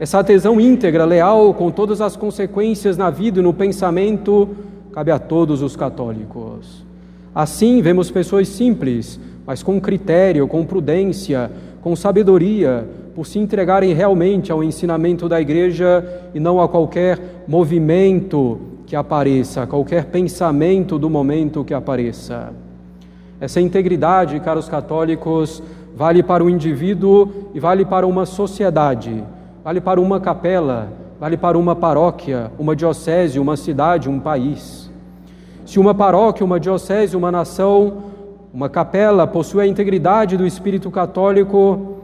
Essa 0.00 0.20
adesão 0.20 0.58
íntegra, 0.58 1.04
leal, 1.04 1.52
com 1.52 1.70
todas 1.70 2.00
as 2.00 2.16
consequências 2.16 2.96
na 2.96 3.10
vida 3.10 3.40
e 3.40 3.42
no 3.42 3.52
pensamento, 3.52 4.48
cabe 4.92 5.10
a 5.10 5.18
todos 5.18 5.60
os 5.60 5.76
católicos. 5.76 6.86
Assim, 7.34 7.82
vemos 7.82 8.10
pessoas 8.10 8.48
simples, 8.48 9.20
mas 9.46 9.62
com 9.62 9.80
critério, 9.80 10.46
com 10.46 10.64
prudência, 10.64 11.50
com 11.82 11.96
sabedoria, 11.96 12.88
por 13.14 13.26
se 13.26 13.38
entregarem 13.38 13.92
realmente 13.92 14.52
ao 14.52 14.62
ensinamento 14.62 15.28
da 15.28 15.40
igreja 15.40 16.22
e 16.32 16.38
não 16.38 16.60
a 16.60 16.68
qualquer 16.68 17.44
movimento 17.46 18.58
que 18.86 18.94
apareça, 18.94 19.62
a 19.62 19.66
qualquer 19.66 20.06
pensamento 20.06 20.98
do 20.98 21.10
momento 21.10 21.64
que 21.64 21.74
apareça. 21.74 22.52
Essa 23.40 23.60
integridade, 23.60 24.38
caros 24.40 24.68
católicos, 24.68 25.60
vale 25.94 26.22
para 26.22 26.44
o 26.44 26.48
indivíduo 26.48 27.50
e 27.52 27.58
vale 27.58 27.84
para 27.84 28.06
uma 28.06 28.24
sociedade, 28.24 29.22
vale 29.64 29.80
para 29.80 30.00
uma 30.00 30.20
capela, 30.20 30.88
vale 31.18 31.36
para 31.36 31.58
uma 31.58 31.74
paróquia, 31.74 32.52
uma 32.58 32.76
diocese, 32.76 33.40
uma 33.40 33.56
cidade, 33.56 34.08
um 34.08 34.20
país. 34.20 34.90
Se 35.66 35.80
uma 35.80 35.94
paróquia, 35.94 36.44
uma 36.44 36.60
diocese, 36.60 37.16
uma 37.16 37.32
nação, 37.32 38.11
uma 38.52 38.68
capela 38.68 39.26
possui 39.26 39.62
a 39.62 39.66
integridade 39.66 40.36
do 40.36 40.46
espírito 40.46 40.90
católico, 40.90 41.96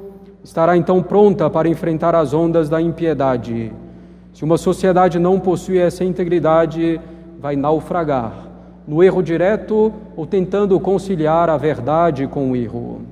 estará 0.43 0.77
então 0.77 1.03
pronta 1.03 1.51
para 1.51 1.69
enfrentar 1.69 2.15
as 2.15 2.33
ondas 2.33 2.71
da 2.71 2.81
impiedade. 2.81 3.71
Se 4.33 4.45
uma 4.45 4.57
sociedade 4.57 5.19
não 5.19 5.39
possui 5.39 5.77
essa 5.77 6.05
integridade, 6.05 6.99
vai 7.39 7.55
naufragar 7.55 8.33
no 8.87 9.03
erro 9.03 9.23
direto 9.23 9.93
ou 10.17 10.27
tentando 10.27 10.81
conciliar 10.81 11.51
a 11.51 11.59
verdade 11.59 12.27
com 12.27 12.51
o 12.51 12.57
erro. 12.57 13.03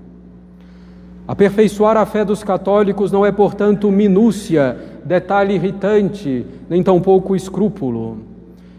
Aperfeiçoar 1.29 1.99
a 1.99 2.07
fé 2.07 2.25
dos 2.25 2.43
católicos 2.43 3.13
não 3.13 3.27
é, 3.27 3.33
portanto, 3.33 3.91
minúcia, 3.91 4.79
detalhe 5.05 5.57
irritante, 5.57 6.47
nem 6.71 6.83
tampouco 6.83 7.37
escrúpulo. 7.37 8.36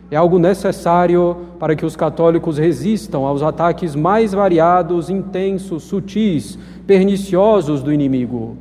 É 0.10 0.16
algo 0.16 0.40
necessário 0.40 1.36
para 1.60 1.76
que 1.76 1.86
os 1.86 1.96
católicos 1.96 2.58
resistam 2.58 3.26
aos 3.26 3.44
ataques 3.44 3.94
mais 3.94 4.34
variados, 4.34 5.10
intensos, 5.10 5.84
sutis, 5.84 6.58
perniciosos 6.86 7.84
do 7.84 7.92
inimigo. 7.92 8.56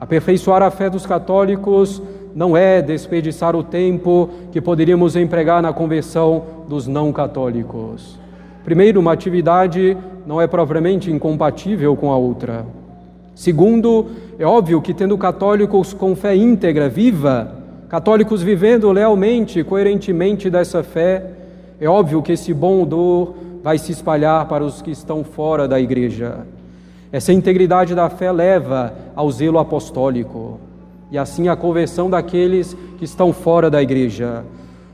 Aperfeiçoar 0.00 0.62
a 0.62 0.70
fé 0.70 0.88
dos 0.88 1.04
católicos 1.04 2.02
não 2.34 2.56
é 2.56 2.80
desperdiçar 2.80 3.54
o 3.54 3.62
tempo 3.62 4.30
que 4.50 4.60
poderíamos 4.60 5.16
empregar 5.16 5.62
na 5.62 5.72
conversão 5.72 6.42
dos 6.66 6.86
não 6.86 7.12
católicos. 7.12 8.18
Primeiro, 8.64 9.00
uma 9.00 9.12
atividade 9.12 9.96
não 10.26 10.40
é 10.40 10.46
propriamente 10.46 11.10
incompatível 11.10 11.94
com 11.94 12.10
a 12.10 12.16
outra. 12.16 12.64
Segundo, 13.34 14.06
é 14.38 14.44
óbvio 14.44 14.80
que 14.80 14.94
tendo 14.94 15.18
católicos 15.18 15.92
com 15.92 16.16
fé 16.16 16.34
íntegra, 16.34 16.88
viva, 16.88 17.63
católicos 17.94 18.42
vivendo 18.42 18.90
lealmente 18.90 19.62
coerentemente 19.62 20.50
dessa 20.50 20.82
fé, 20.82 21.30
é 21.80 21.88
óbvio 21.88 22.22
que 22.22 22.32
esse 22.32 22.52
bom 22.52 22.82
odor 22.82 23.36
vai 23.62 23.78
se 23.78 23.92
espalhar 23.92 24.48
para 24.48 24.64
os 24.64 24.82
que 24.82 24.90
estão 24.90 25.22
fora 25.22 25.68
da 25.68 25.78
igreja. 25.78 26.44
Essa 27.12 27.32
integridade 27.32 27.94
da 27.94 28.10
fé 28.10 28.32
leva 28.32 28.92
ao 29.14 29.30
zelo 29.30 29.60
apostólico 29.60 30.58
e 31.08 31.16
assim 31.16 31.46
à 31.46 31.54
conversão 31.54 32.10
daqueles 32.10 32.76
que 32.98 33.04
estão 33.04 33.32
fora 33.32 33.70
da 33.70 33.80
igreja. 33.80 34.44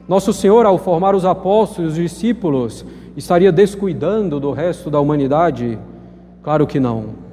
Nosso 0.07 0.35
Senhor, 0.35 0.67
ao 0.67 0.77
formar 0.77 1.15
os 1.15 1.25
apóstolos 1.25 1.97
e 1.97 2.03
os 2.03 2.11
discípulos, 2.11 2.85
estaria 3.17 3.51
descuidando 3.51 4.39
do 4.39 4.53
resto 4.53 4.91
da 4.91 5.01
humanidade? 5.01 5.79
Claro 6.43 6.67
que 6.67 6.79
não. 6.79 7.31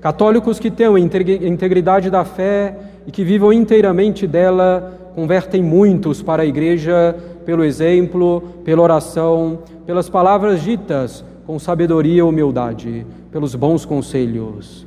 Católicos 0.00 0.58
que 0.58 0.72
tenham 0.72 0.98
integridade 0.98 2.10
da 2.10 2.24
fé 2.24 2.76
e 3.06 3.12
que 3.12 3.22
vivam 3.22 3.52
inteiramente 3.52 4.26
dela, 4.26 5.03
convertem 5.14 5.62
muitos 5.62 6.22
para 6.22 6.42
a 6.42 6.46
igreja 6.46 7.16
pelo 7.44 7.64
exemplo, 7.64 8.42
pela 8.64 8.82
oração, 8.82 9.60
pelas 9.86 10.08
palavras 10.08 10.62
ditas 10.62 11.24
com 11.46 11.58
sabedoria 11.58 12.18
e 12.18 12.22
humildade, 12.22 13.06
pelos 13.30 13.54
bons 13.54 13.84
conselhos. 13.84 14.86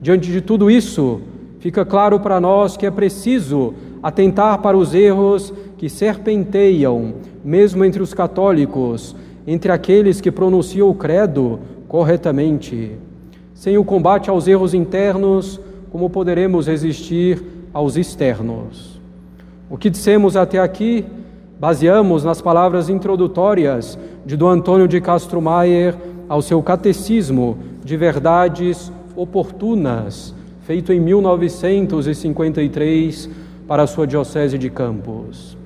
Diante 0.00 0.30
de 0.30 0.40
tudo 0.40 0.70
isso, 0.70 1.20
fica 1.60 1.84
claro 1.84 2.20
para 2.20 2.40
nós 2.40 2.76
que 2.76 2.86
é 2.86 2.90
preciso 2.90 3.72
atentar 4.02 4.58
para 4.60 4.76
os 4.76 4.94
erros 4.94 5.52
que 5.78 5.88
serpenteiam, 5.88 7.14
mesmo 7.44 7.84
entre 7.84 8.02
os 8.02 8.12
católicos, 8.12 9.16
entre 9.46 9.70
aqueles 9.72 10.20
que 10.20 10.30
pronunciam 10.30 10.90
o 10.90 10.94
credo 10.94 11.60
corretamente. 11.88 12.92
Sem 13.54 13.78
o 13.78 13.84
combate 13.84 14.28
aos 14.28 14.46
erros 14.46 14.74
internos, 14.74 15.60
como 15.90 16.10
poderemos 16.10 16.66
resistir 16.66 17.42
aos 17.72 17.96
externos? 17.96 18.95
O 19.68 19.76
que 19.76 19.90
dissemos 19.90 20.36
até 20.36 20.60
aqui 20.60 21.04
baseamos 21.58 22.22
nas 22.22 22.40
palavras 22.40 22.88
introdutórias 22.88 23.98
de 24.24 24.36
Dom 24.36 24.48
Antônio 24.48 24.86
de 24.86 25.00
Castro 25.00 25.42
Maier 25.42 25.96
ao 26.28 26.40
seu 26.40 26.62
Catecismo 26.62 27.58
de 27.84 27.96
Verdades 27.96 28.92
Oportunas, 29.16 30.32
feito 30.60 30.92
em 30.92 31.00
1953 31.00 33.28
para 33.66 33.82
a 33.82 33.88
sua 33.88 34.06
Diocese 34.06 34.56
de 34.56 34.70
Campos. 34.70 35.58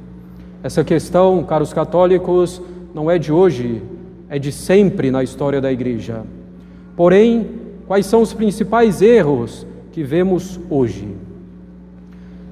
Essa 0.62 0.82
questão, 0.82 1.44
caros 1.44 1.74
católicos, 1.74 2.62
não 2.94 3.10
é 3.10 3.18
de 3.18 3.30
hoje, 3.30 3.82
é 4.30 4.38
de 4.38 4.50
sempre 4.50 5.10
na 5.10 5.22
história 5.22 5.60
da 5.60 5.70
Igreja. 5.70 6.22
Porém, 6.96 7.46
quais 7.86 8.06
são 8.06 8.22
os 8.22 8.32
principais 8.32 9.02
erros 9.02 9.66
que 9.92 10.02
vemos 10.02 10.58
hoje? 10.70 11.06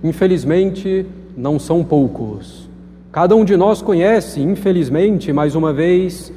Infelizmente, 0.05 1.07
não 1.39 1.57
são 1.57 1.85
poucos. 1.85 2.69
Cada 3.13 3.37
um 3.37 3.45
de 3.45 3.57
nós 3.57 3.81
conhece, 3.81 4.41
infelizmente, 4.41 5.33
mais 5.33 5.55
uma 5.55 5.73
vez, 5.73 6.33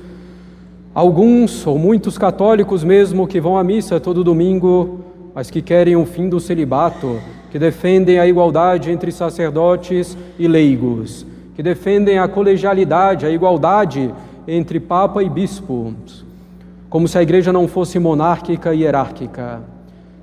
alguns 0.94 1.66
ou 1.66 1.78
muitos 1.80 2.20
católicos 2.20 2.84
mesmo 2.84 3.28
que 3.28 3.42
vão 3.42 3.58
à 3.58 3.64
missa 3.64 4.00
todo 4.00 4.24
domingo, 4.24 5.00
mas 5.34 5.50
que 5.50 5.60
querem 5.62 5.96
o 5.96 6.06
fim 6.06 6.30
do 6.30 6.40
celibato, 6.40 7.20
que 7.50 7.58
defendem 7.58 8.20
a 8.20 8.28
igualdade 8.28 8.92
entre 8.92 9.12
sacerdotes 9.12 10.16
e 10.38 10.48
leigos, 10.48 11.26
que 11.56 11.64
defendem 11.64 12.20
a 12.20 12.28
colegialidade, 12.28 13.26
a 13.26 13.32
igualdade 13.32 14.14
entre 14.48 14.80
papa 14.80 15.24
e 15.24 15.30
bispo, 15.30 15.96
como 16.90 17.08
se 17.08 17.18
a 17.18 17.24
igreja 17.24 17.52
não 17.52 17.68
fosse 17.68 17.98
monárquica 17.98 18.72
e 18.74 18.82
hierárquica. 18.82 19.62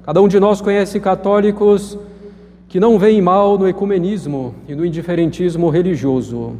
Cada 0.04 0.22
um 0.22 0.28
de 0.28 0.38
nós 0.38 0.60
conhece 0.60 1.00
católicos 1.00 1.98
que 2.68 2.78
não 2.78 2.98
veem 2.98 3.22
mal 3.22 3.56
no 3.56 3.66
ecumenismo 3.66 4.54
e 4.68 4.74
no 4.74 4.84
indiferentismo 4.84 5.70
religioso. 5.70 6.52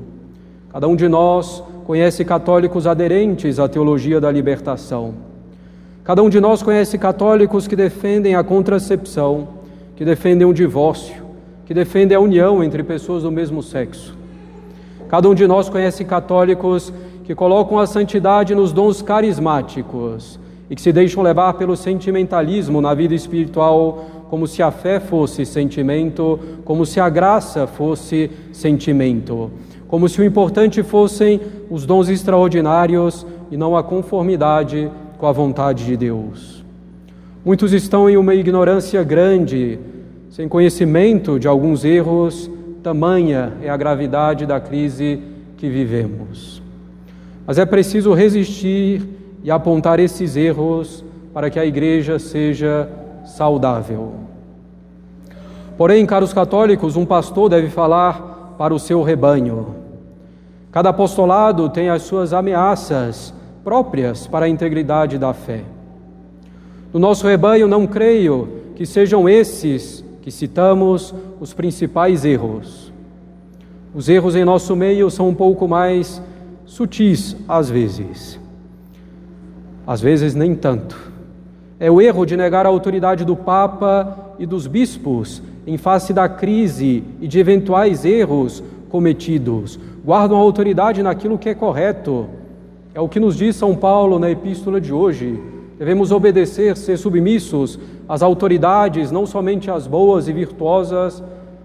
Cada 0.73 0.89
um 0.89 0.97
de 0.97 1.07
nós 1.07 1.63
conhece 1.85 2.25
católicos 2.25 2.87
aderentes 2.87 3.59
à 3.59 3.69
teologia 3.69 4.19
da 4.19 4.33
libertação. 4.33 5.13
Cada 6.03 6.23
um 6.23 6.31
de 6.31 6.41
nós 6.41 6.63
conhece 6.63 6.97
católicos 6.97 7.69
que 7.69 7.77
defendem 7.77 8.35
a 8.35 8.43
contracepção, 8.43 9.49
que 9.97 10.05
defendem 10.05 10.47
o 10.47 10.55
divórcio, 10.55 11.23
que 11.67 11.75
defendem 11.75 12.17
a 12.17 12.21
união 12.21 12.65
entre 12.65 12.83
pessoas 12.83 13.23
do 13.23 13.31
mesmo 13.31 13.63
sexo. 13.63 14.17
Cada 15.09 15.29
um 15.29 15.35
de 15.35 15.47
nós 15.47 15.69
conhece 15.69 16.07
católicos 16.07 16.91
que 17.25 17.35
colocam 17.35 17.79
a 17.79 17.87
santidade 17.87 18.55
nos 18.55 18.73
dons 18.73 19.03
carismáticos 19.03 20.41
e 20.71 20.75
que 20.75 20.81
se 20.81 20.93
deixam 20.93 21.23
levar 21.23 21.55
pelo 21.55 21.77
sentimentalismo 21.77 22.81
na 22.81 22.95
vida 22.95 23.15
espiritual 23.15 24.07
como 24.29 24.47
se 24.47 24.63
a 24.63 24.71
fé 24.71 25.01
fosse 25.01 25.47
sentimento, 25.47 26.39
como 26.65 26.85
se 26.85 27.01
a 27.01 27.09
graça 27.09 27.67
fosse 27.67 28.31
sentimento, 28.53 29.51
como 29.87 30.09
se 30.09 30.21
o 30.21 30.25
importante 30.25 30.83
fossem 30.83 31.41
os 31.71 31.87
dons 31.87 32.09
extraordinários 32.09 33.27
e 33.51 33.57
não 33.57 33.77
a 33.77 33.83
conformidade 33.83 34.91
com 35.17 35.27
a 35.27 35.33
vontade 35.33 35.85
de 35.85 35.97
Deus. 35.97 36.65
Muitos 37.45 37.73
estão 37.73 38.11
em 38.11 38.17
uma 38.17 38.35
ignorância 38.35 39.03
grande, 39.03 39.79
sem 40.29 40.49
conhecimento 40.49 41.39
de 41.39 41.49
alguns 41.49 41.85
erros, 41.85 42.51
tamanha 42.83 43.55
é 43.63 43.71
a 43.71 43.77
gravidade 43.77 44.45
da 44.45 44.61
crise 44.61 45.21
que 45.57 45.69
vivemos. 45.69 46.63
Mas 47.47 47.59
é 47.59 47.65
preciso 47.65 48.13
resistir 48.13 49.03
e 49.43 49.51
apontar 49.51 49.99
esses 49.99 50.37
erros 50.37 51.05
para 51.33 51.49
que 51.49 51.59
a 51.59 51.65
igreja 51.65 52.19
seja 52.19 52.89
saudável. 53.29 54.15
Porém, 55.77 56.05
caros 56.05 56.33
católicos, 56.33 56.97
um 56.97 57.07
pastor 57.07 57.49
deve 57.49 57.69
falar 57.69 58.57
para 58.59 58.75
o 58.75 58.79
seu 58.79 59.03
rebanho. 59.03 59.77
Cada 60.73 60.89
apostolado 60.91 61.69
tem 61.69 61.89
as 61.89 62.03
suas 62.03 62.33
ameaças 62.33 63.33
próprias 63.63 64.27
para 64.27 64.47
a 64.47 64.49
integridade 64.49 65.19
da 65.19 65.33
fé. 65.33 65.63
No 66.93 66.99
nosso 66.99 67.27
rebanho, 67.27 67.69
não 67.69 67.87
creio 67.87 68.49
que 68.75 68.85
sejam 68.85 69.29
esses 69.29 70.05
que 70.21 70.31
citamos 70.31 71.15
os 71.41 71.55
principais 71.55 72.25
erros. 72.25 72.93
Os 73.95 74.09
erros 74.09 74.35
em 74.35 74.45
nosso 74.45 74.75
meio 74.75 75.11
são 75.11 75.29
um 75.29 75.35
pouco 75.35 75.69
mais 75.69 76.21
sutis 76.67 77.37
às 77.49 77.71
vezes. 77.71 78.39
Às 79.87 80.01
vezes, 80.01 80.35
nem 80.35 80.55
tanto 80.55 81.08
é 81.81 81.91
o 81.91 82.01
erro 82.01 82.27
de 82.27 82.37
negar 82.37 82.67
a 82.67 82.69
autoridade 82.69 83.25
do 83.25 83.37
Papa 83.37 84.35
e 84.39 84.45
dos 84.45 84.67
bispos 84.67 85.43
em 85.67 85.77
face 85.77 86.13
da 86.13 86.29
crise 86.29 87.05
e 87.21 87.29
de 87.29 87.39
eventuais 87.39 88.05
erros 88.05 88.63
cometidos. 88.89 89.79
Guardam 90.05 90.39
a 90.39 90.41
autoridade 90.41 91.03
naquilo 91.03 91.39
que 91.39 91.49
é 91.49 91.55
correto. 91.55 92.27
É 92.95 93.01
o 93.01 93.09
que 93.09 93.21
nos 93.21 93.37
diz 93.37 93.55
São 93.55 93.77
Paulo 93.77 94.19
na 94.19 94.31
epístola 94.31 94.81
de 94.81 94.93
hoje. 94.93 95.41
Devemos 95.79 96.11
obedecer, 96.11 96.77
ser 96.77 96.97
submissos 96.97 97.79
às 98.09 98.23
autoridades, 98.23 99.13
não 99.13 99.27
somente 99.27 99.71
às 99.71 99.87
boas 99.87 100.27
e 100.27 100.33
virtuosas, 100.33 101.23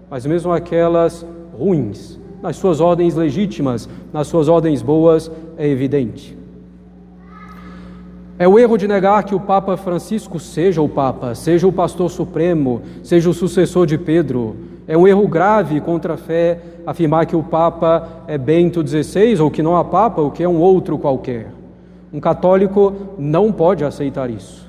mas 0.08 0.24
mesmo 0.24 0.52
aquelas 0.52 1.26
ruins. 1.58 2.20
Nas 2.40 2.56
suas 2.56 2.78
ordens 2.80 3.16
legítimas, 3.16 3.88
nas 4.12 4.28
suas 4.28 4.48
ordens 4.48 4.82
boas, 4.82 5.30
é 5.56 5.66
evidente. 5.66 6.36
É 8.36 8.48
o 8.48 8.58
erro 8.58 8.76
de 8.76 8.88
negar 8.88 9.22
que 9.22 9.34
o 9.34 9.38
Papa 9.38 9.76
Francisco 9.76 10.40
seja 10.40 10.82
o 10.82 10.88
Papa, 10.88 11.36
seja 11.36 11.68
o 11.68 11.72
pastor 11.72 12.10
supremo, 12.10 12.82
seja 13.02 13.30
o 13.30 13.34
sucessor 13.34 13.86
de 13.86 13.96
Pedro. 13.96 14.56
É 14.88 14.98
um 14.98 15.06
erro 15.06 15.28
grave 15.28 15.80
contra 15.80 16.14
a 16.14 16.16
fé 16.16 16.58
afirmar 16.84 17.26
que 17.26 17.36
o 17.36 17.44
Papa 17.44 18.08
é 18.26 18.36
Bento 18.36 18.84
XVI 18.86 19.40
ou 19.40 19.52
que 19.52 19.62
não 19.62 19.76
há 19.76 19.84
Papa 19.84 20.20
ou 20.20 20.32
que 20.32 20.42
é 20.42 20.48
um 20.48 20.58
outro 20.58 20.98
qualquer. 20.98 21.52
Um 22.12 22.18
católico 22.18 22.92
não 23.16 23.52
pode 23.52 23.84
aceitar 23.84 24.28
isso. 24.28 24.68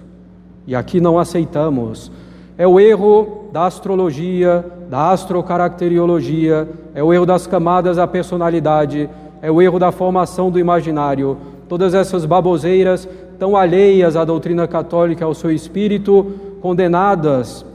E 0.68 0.76
aqui 0.76 1.02
não 1.02 1.18
aceitamos. 1.18 2.12
É 2.58 2.68
o 2.68 2.80
erro 2.80 3.50
da 3.52 3.66
astrologia, 3.66 4.64
da 4.90 5.10
astrocaracteriologia, 5.10 6.70
é 6.94 7.04
o 7.04 7.12
erro 7.12 7.26
das 7.26 7.48
camadas 7.48 7.98
da 7.98 8.08
personalidade, 8.08 9.10
é 9.42 9.52
o 9.52 9.62
erro 9.62 9.80
da 9.80 9.92
formação 9.92 10.52
do 10.52 10.60
imaginário. 10.60 11.38
Todas 11.68 11.94
essas 11.94 12.26
baboseiras 12.26 13.08
tão 13.38 13.56
alheias 13.56 14.16
à 14.16 14.24
doutrina 14.24 14.68
católica, 14.68 15.26
ao 15.26 15.34
seu 15.34 15.52
espírito, 15.52 16.34
condenadas 16.62 17.66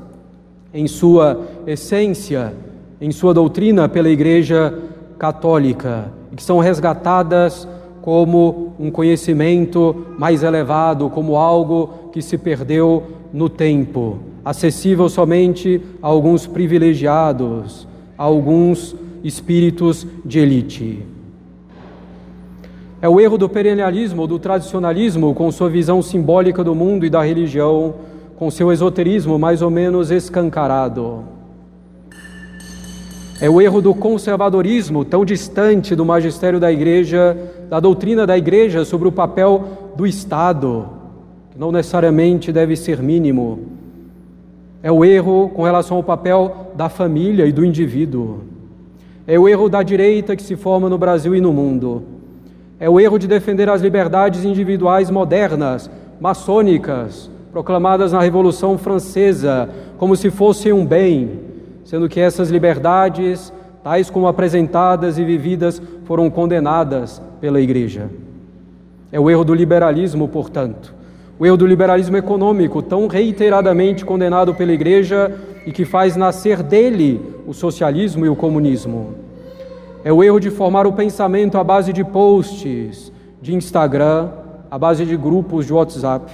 em 0.72 0.86
sua 0.86 1.40
essência, 1.66 2.52
em 3.00 3.10
sua 3.10 3.34
doutrina 3.34 3.88
pela 3.88 4.08
Igreja 4.08 4.74
Católica, 5.18 6.12
e 6.32 6.36
que 6.36 6.42
são 6.42 6.58
resgatadas 6.58 7.66
como 8.02 8.72
um 8.78 8.90
conhecimento 8.90 10.06
mais 10.18 10.42
elevado, 10.42 11.10
como 11.10 11.36
algo 11.36 12.10
que 12.12 12.22
se 12.22 12.38
perdeu 12.38 13.02
no 13.32 13.48
tempo, 13.48 14.18
acessível 14.44 15.08
somente 15.08 15.80
a 16.02 16.06
alguns 16.08 16.46
privilegiados, 16.46 17.86
a 18.16 18.24
alguns 18.24 18.96
espíritos 19.22 20.06
de 20.24 20.38
elite. 20.38 21.19
É 23.02 23.08
o 23.08 23.18
erro 23.18 23.38
do 23.38 23.48
perennialismo, 23.48 24.26
do 24.26 24.38
tradicionalismo, 24.38 25.34
com 25.34 25.50
sua 25.50 25.70
visão 25.70 26.02
simbólica 26.02 26.62
do 26.62 26.74
mundo 26.74 27.06
e 27.06 27.10
da 27.10 27.22
religião, 27.22 27.94
com 28.36 28.50
seu 28.50 28.70
esoterismo 28.70 29.38
mais 29.38 29.62
ou 29.62 29.70
menos 29.70 30.10
escancarado. 30.10 31.24
É 33.40 33.48
o 33.48 33.58
erro 33.58 33.80
do 33.80 33.94
conservadorismo, 33.94 35.02
tão 35.02 35.24
distante 35.24 35.96
do 35.96 36.04
magistério 36.04 36.60
da 36.60 36.70
igreja, 36.70 37.34
da 37.70 37.80
doutrina 37.80 38.26
da 38.26 38.36
igreja 38.36 38.84
sobre 38.84 39.08
o 39.08 39.12
papel 39.12 39.64
do 39.96 40.06
Estado, 40.06 40.86
que 41.52 41.58
não 41.58 41.72
necessariamente 41.72 42.52
deve 42.52 42.76
ser 42.76 43.02
mínimo. 43.02 43.60
É 44.82 44.92
o 44.92 45.02
erro 45.06 45.50
com 45.54 45.62
relação 45.62 45.96
ao 45.96 46.02
papel 46.02 46.72
da 46.74 46.90
família 46.90 47.46
e 47.46 47.52
do 47.52 47.64
indivíduo. 47.64 48.40
É 49.26 49.38
o 49.38 49.48
erro 49.48 49.70
da 49.70 49.82
direita 49.82 50.36
que 50.36 50.42
se 50.42 50.54
forma 50.54 50.86
no 50.86 50.98
Brasil 50.98 51.34
e 51.34 51.40
no 51.40 51.50
mundo 51.50 52.19
é 52.80 52.88
o 52.88 52.98
erro 52.98 53.18
de 53.18 53.28
defender 53.28 53.68
as 53.68 53.82
liberdades 53.82 54.42
individuais 54.42 55.10
modernas, 55.10 55.90
maçônicas, 56.18 57.30
proclamadas 57.52 58.12
na 58.12 58.22
Revolução 58.22 58.78
Francesa, 58.78 59.68
como 59.98 60.16
se 60.16 60.30
fossem 60.30 60.72
um 60.72 60.86
bem, 60.86 61.40
sendo 61.84 62.08
que 62.08 62.18
essas 62.18 62.48
liberdades, 62.48 63.52
tais 63.84 64.08
como 64.08 64.26
apresentadas 64.26 65.18
e 65.18 65.24
vividas, 65.24 65.80
foram 66.04 66.30
condenadas 66.30 67.20
pela 67.38 67.60
Igreja. 67.60 68.08
É 69.12 69.20
o 69.20 69.28
erro 69.28 69.44
do 69.44 69.52
liberalismo, 69.52 70.26
portanto. 70.26 70.94
O 71.38 71.44
erro 71.44 71.58
do 71.58 71.66
liberalismo 71.66 72.16
econômico, 72.16 72.80
tão 72.80 73.06
reiteradamente 73.08 74.06
condenado 74.06 74.54
pela 74.54 74.72
Igreja 74.72 75.36
e 75.66 75.72
que 75.72 75.84
faz 75.84 76.16
nascer 76.16 76.62
dele 76.62 77.20
o 77.46 77.52
socialismo 77.52 78.24
e 78.24 78.28
o 78.28 78.36
comunismo. 78.36 79.19
É 80.02 80.10
o 80.10 80.24
erro 80.24 80.40
de 80.40 80.48
formar 80.50 80.86
o 80.86 80.92
pensamento 80.94 81.58
à 81.58 81.64
base 81.64 81.92
de 81.92 82.02
posts 82.02 83.12
de 83.42 83.54
Instagram, 83.54 84.30
à 84.70 84.78
base 84.78 85.04
de 85.04 85.14
grupos 85.14 85.66
de 85.66 85.74
WhatsApp 85.74 86.32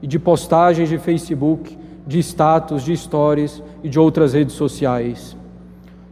e 0.00 0.06
de 0.06 0.16
postagens 0.16 0.88
de 0.88 0.96
Facebook, 0.96 1.76
de 2.06 2.20
status, 2.20 2.84
de 2.84 2.96
stories 2.96 3.60
e 3.82 3.88
de 3.88 3.98
outras 3.98 4.32
redes 4.32 4.54
sociais. 4.54 5.36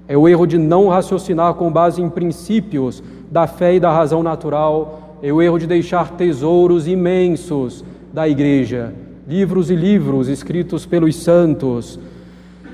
É 0.09 0.17
o 0.17 0.27
erro 0.27 0.45
de 0.45 0.59
não 0.59 0.89
raciocinar 0.89 1.55
com 1.55 1.71
base 1.71 2.03
em 2.03 2.11
princípios 2.11 3.01
da 3.31 3.47
fé 3.47 3.75
e 3.75 3.81
da 3.81 3.93
razão 3.93 4.21
natural. 4.21 5.19
É 5.23 5.33
o 5.33 5.41
erro 5.41 5.59
de 5.59 5.69
deixar 5.69 6.11
tesouros 6.13 6.89
imensos 6.89 7.85
da 8.13 8.29
igreja, 8.29 8.93
livros 9.29 9.71
e 9.71 9.77
livros 9.77 10.27
escritos 10.27 10.85
pelos 10.85 11.15
santos, 11.15 11.99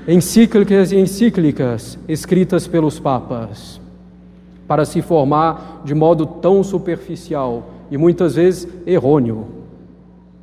encíclicas 0.07 0.91
e 0.91 0.97
encíclicas 0.97 1.99
escritas 2.07 2.65
pelos 2.65 2.99
papas 2.99 3.84
para 4.67 4.85
se 4.85 5.01
formar 5.01 5.81
de 5.83 5.93
modo 5.93 6.25
tão 6.25 6.63
superficial 6.63 7.63
e 7.89 7.97
muitas 7.97 8.35
vezes 8.35 8.67
errôneo. 8.85 9.45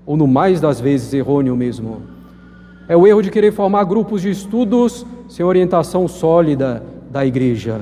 ou 0.05 0.17
no 0.17 0.27
mais 0.27 0.61
das 0.61 0.81
vezes 0.81 1.15
errôneo 1.15 1.57
mesmo. 1.57 2.03
É 2.89 2.97
o 2.97 3.07
erro 3.07 3.23
de 3.23 3.31
querer 3.31 3.53
formar 3.53 3.85
grupos 3.85 4.21
de 4.21 4.31
estudos 4.31 5.07
sem 5.29 5.47
orientação 5.47 6.09
sólida 6.09 6.83
da 7.09 7.25
igreja 7.25 7.81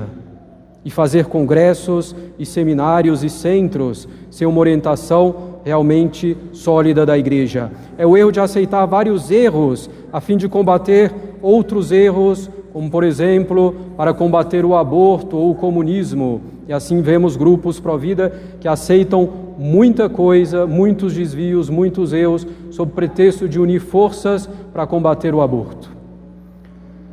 e 0.83 0.89
fazer 0.89 1.25
congressos 1.25 2.15
e 2.39 2.45
seminários 2.45 3.23
e 3.23 3.29
centros 3.29 4.07
sem 4.29 4.47
uma 4.47 4.59
orientação 4.59 5.59
realmente 5.63 6.35
sólida 6.53 7.05
da 7.05 7.17
igreja. 7.17 7.71
É 7.97 8.05
o 8.05 8.17
erro 8.17 8.31
de 8.31 8.39
aceitar 8.39 8.85
vários 8.85 9.29
erros 9.29 9.89
a 10.11 10.19
fim 10.19 10.37
de 10.37 10.47
combater 10.47 11.11
outros 11.41 11.91
erros, 11.91 12.49
como 12.73 12.89
por 12.89 13.03
exemplo, 13.03 13.75
para 13.97 14.13
combater 14.13 14.63
o 14.63 14.75
aborto 14.75 15.37
ou 15.37 15.51
o 15.51 15.55
comunismo. 15.55 16.41
E 16.67 16.73
assim 16.73 17.01
vemos 17.01 17.35
grupos 17.35 17.79
pró-vida 17.79 18.33
que 18.59 18.67
aceitam 18.67 19.29
muita 19.57 20.09
coisa, 20.09 20.65
muitos 20.65 21.13
desvios, 21.13 21.69
muitos 21.69 22.13
erros, 22.13 22.47
sob 22.69 22.93
pretexto 22.93 23.47
de 23.47 23.59
unir 23.59 23.79
forças 23.79 24.49
para 24.71 24.87
combater 24.87 25.33
o 25.33 25.41
aborto. 25.41 25.91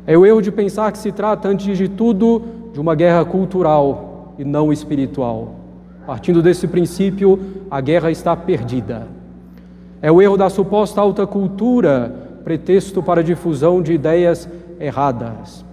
É 0.07 0.17
o 0.17 0.25
erro 0.25 0.41
de 0.41 0.51
pensar 0.51 0.91
que 0.91 0.97
se 0.97 1.11
trata, 1.11 1.47
antes 1.47 1.77
de 1.77 1.87
tudo, 1.87 2.41
de 2.73 2.79
uma 2.79 2.95
guerra 2.95 3.25
cultural 3.25 4.33
e 4.39 4.45
não 4.45 4.71
espiritual. 4.71 5.55
Partindo 6.07 6.41
desse 6.41 6.67
princípio, 6.67 7.39
a 7.69 7.81
guerra 7.81 8.09
está 8.09 8.35
perdida. 8.35 9.07
É 10.01 10.11
o 10.11 10.21
erro 10.21 10.37
da 10.37 10.49
suposta 10.49 11.01
alta 11.01 11.27
cultura, 11.27 12.15
pretexto 12.43 13.03
para 13.03 13.19
a 13.19 13.23
difusão 13.23 13.81
de 13.81 13.93
ideias 13.93 14.49
erradas. 14.79 15.65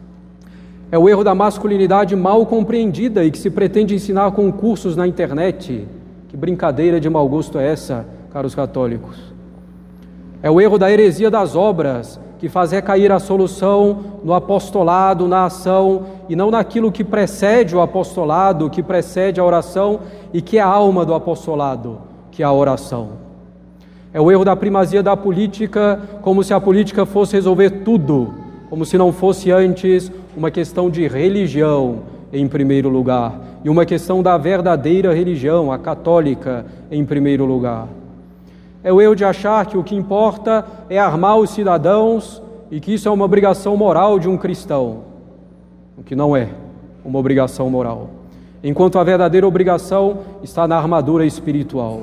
É 0.91 0.99
o 0.99 1.09
erro 1.09 1.25
da 1.25 1.35
masculinidade 1.35 2.15
mal 2.15 2.47
compreendida 2.47 3.25
e 3.25 3.31
que 3.31 3.39
se 3.39 3.51
pretende 3.51 3.95
ensinar 3.95 4.31
com 4.33 4.53
cursos 4.53 4.97
na 4.97 5.07
internet. 5.07 5.87
Que 6.29 6.37
brincadeira 6.37 7.01
de 7.01 7.11
mau 7.11 7.29
gosto 7.29 7.59
é 7.59 7.73
essa, 7.73 8.07
caros 8.33 8.55
católicos? 8.55 9.35
É 10.43 10.51
o 10.51 10.61
erro 10.61 10.79
da 10.79 10.91
heresia 10.91 11.31
das 11.31 11.57
obras, 11.57 12.21
que 12.39 12.49
faz 12.49 12.71
recair 12.71 13.11
a 13.11 13.19
solução 13.19 14.21
no 14.23 14.33
apostolado, 14.35 15.27
na 15.27 15.47
ação, 15.47 16.07
e 16.29 16.37
não 16.37 16.51
naquilo 16.51 16.93
que 16.93 17.03
precede 17.03 17.75
o 17.75 17.81
apostolado, 17.81 18.71
que 18.71 18.83
precede 18.83 19.41
a 19.41 19.45
oração 19.45 20.01
e 20.33 20.41
que 20.43 20.59
é 20.59 20.61
a 20.61 20.67
alma 20.67 21.05
do 21.05 21.15
apostolado, 21.15 21.99
que 22.31 22.43
é 22.43 22.47
a 22.47 22.53
oração. 22.53 23.27
É 24.13 24.21
o 24.21 24.31
erro 24.31 24.45
da 24.45 24.55
primazia 24.55 25.03
da 25.03 25.17
política, 25.17 26.01
como 26.23 26.45
se 26.45 26.55
a 26.55 26.61
política 26.61 27.05
fosse 27.05 27.35
resolver 27.35 27.71
tudo, 27.83 28.46
como 28.69 28.85
se 28.85 28.99
não 28.99 29.13
fosse 29.13 29.51
antes 29.51 30.11
uma 30.37 30.51
questão 30.51 30.91
de 30.91 31.07
religião 31.07 32.01
em 32.33 32.47
primeiro 32.47 32.89
lugar, 32.89 33.41
e 33.65 33.71
uma 33.71 33.87
questão 33.87 34.23
da 34.23 34.37
verdadeira 34.37 35.15
religião, 35.15 35.73
a 35.73 35.79
católica, 35.79 36.67
em 36.91 37.05
primeiro 37.05 37.45
lugar. 37.45 37.89
É 38.83 38.93
o 38.93 39.01
erro 39.01 39.15
de 39.15 39.25
achar 39.25 39.65
que 39.67 39.77
o 39.77 39.83
que 39.83 39.95
importa 39.95 40.65
é 40.89 40.99
armar 40.99 41.39
os 41.39 41.51
cidadãos 41.51 42.43
e 42.71 42.81
que 42.81 42.95
isso 42.95 43.09
é 43.09 43.11
uma 43.11 43.25
obrigação 43.25 43.77
moral 43.77 44.19
de 44.19 44.29
um 44.29 44.37
cristão, 44.37 45.03
o 45.97 46.03
que 46.03 46.15
não 46.15 46.37
é 46.37 46.49
uma 47.05 47.19
obrigação 47.19 47.71
moral. 47.71 48.11
Enquanto 48.63 48.99
a 48.99 49.05
verdadeira 49.05 49.47
obrigação 49.47 50.19
está 50.43 50.67
na 50.67 50.77
armadura 50.77 51.25
espiritual. 51.25 52.03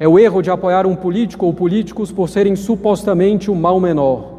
É 0.00 0.08
o 0.08 0.18
erro 0.18 0.42
de 0.42 0.50
apoiar 0.50 0.86
um 0.86 0.96
político 0.96 1.46
ou 1.46 1.54
políticos 1.54 2.10
por 2.10 2.28
serem 2.28 2.56
supostamente 2.56 3.50
o 3.50 3.54
mal 3.54 3.78
menor, 3.78 4.31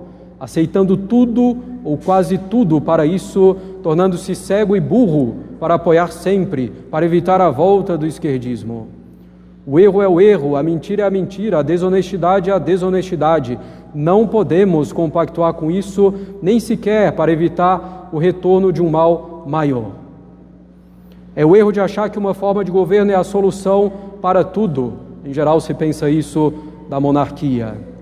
aceitando 0.43 0.97
tudo 0.97 1.55
ou 1.85 1.97
quase 1.97 2.37
tudo 2.37 2.81
para 2.81 3.05
isso, 3.05 3.55
tornando-se 3.81 4.35
cego 4.35 4.75
e 4.75 4.79
burro 4.81 5.37
para 5.57 5.75
apoiar 5.75 6.11
sempre, 6.11 6.69
para 6.91 7.05
evitar 7.05 7.39
a 7.39 7.49
volta 7.49 7.97
do 7.97 8.05
esquerdismo. 8.05 8.89
O 9.65 9.79
erro 9.79 10.01
é 10.01 10.07
o 10.07 10.19
erro, 10.19 10.57
a 10.57 10.61
mentira 10.61 11.03
é 11.03 11.05
a 11.05 11.09
mentira, 11.09 11.59
a 11.59 11.61
desonestidade 11.61 12.49
é 12.49 12.53
a 12.53 12.59
desonestidade. 12.59 13.57
Não 13.95 14.27
podemos 14.27 14.91
compactuar 14.91 15.53
com 15.53 15.71
isso, 15.71 16.13
nem 16.41 16.59
sequer 16.59 17.13
para 17.13 17.31
evitar 17.31 18.09
o 18.11 18.17
retorno 18.17 18.73
de 18.73 18.81
um 18.81 18.89
mal 18.89 19.45
maior. 19.47 19.91
É 21.37 21.45
o 21.45 21.55
erro 21.55 21.71
de 21.71 21.79
achar 21.79 22.09
que 22.09 22.19
uma 22.19 22.33
forma 22.33 22.65
de 22.65 22.71
governo 22.71 23.13
é 23.13 23.15
a 23.15 23.23
solução 23.23 23.93
para 24.21 24.43
tudo. 24.43 24.91
Em 25.23 25.33
geral, 25.33 25.61
se 25.61 25.73
pensa 25.73 26.09
isso 26.09 26.53
da 26.89 26.99
monarquia. 26.99 27.92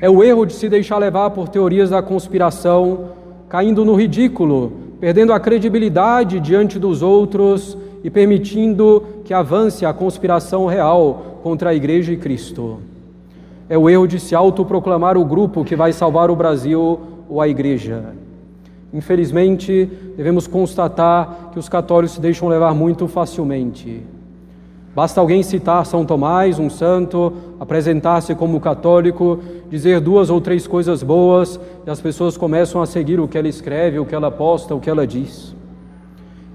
É 0.00 0.08
o 0.08 0.22
erro 0.22 0.46
de 0.46 0.52
se 0.52 0.68
deixar 0.68 0.96
levar 0.98 1.30
por 1.30 1.48
teorias 1.48 1.90
da 1.90 2.00
conspiração, 2.00 3.10
caindo 3.48 3.84
no 3.84 3.94
ridículo, 3.94 4.72
perdendo 5.00 5.32
a 5.32 5.40
credibilidade 5.40 6.38
diante 6.38 6.78
dos 6.78 7.02
outros 7.02 7.76
e 8.04 8.08
permitindo 8.08 9.02
que 9.24 9.34
avance 9.34 9.84
a 9.84 9.92
conspiração 9.92 10.66
real 10.66 11.40
contra 11.42 11.70
a 11.70 11.74
Igreja 11.74 12.12
e 12.12 12.16
Cristo. 12.16 12.78
É 13.68 13.76
o 13.76 13.90
erro 13.90 14.06
de 14.06 14.20
se 14.20 14.36
autoproclamar 14.36 15.16
o 15.18 15.24
grupo 15.24 15.64
que 15.64 15.74
vai 15.74 15.92
salvar 15.92 16.30
o 16.30 16.36
Brasil 16.36 17.00
ou 17.28 17.40
a 17.40 17.48
Igreja. 17.48 18.14
Infelizmente, 18.94 19.90
devemos 20.16 20.46
constatar 20.46 21.50
que 21.52 21.58
os 21.58 21.68
católicos 21.68 22.14
se 22.14 22.20
deixam 22.20 22.48
levar 22.48 22.72
muito 22.72 23.08
facilmente. 23.08 24.02
Basta 24.98 25.20
alguém 25.20 25.44
citar 25.44 25.86
São 25.86 26.04
Tomás, 26.04 26.58
um 26.58 26.68
santo, 26.68 27.32
apresentar-se 27.60 28.34
como 28.34 28.58
católico, 28.58 29.38
dizer 29.70 30.00
duas 30.00 30.28
ou 30.28 30.40
três 30.40 30.66
coisas 30.66 31.04
boas 31.04 31.60
e 31.86 31.88
as 31.88 32.00
pessoas 32.00 32.36
começam 32.36 32.82
a 32.82 32.86
seguir 32.86 33.20
o 33.20 33.28
que 33.28 33.38
ela 33.38 33.46
escreve, 33.46 34.00
o 34.00 34.04
que 34.04 34.12
ela 34.12 34.28
posta, 34.28 34.74
o 34.74 34.80
que 34.80 34.90
ela 34.90 35.06
diz. 35.06 35.54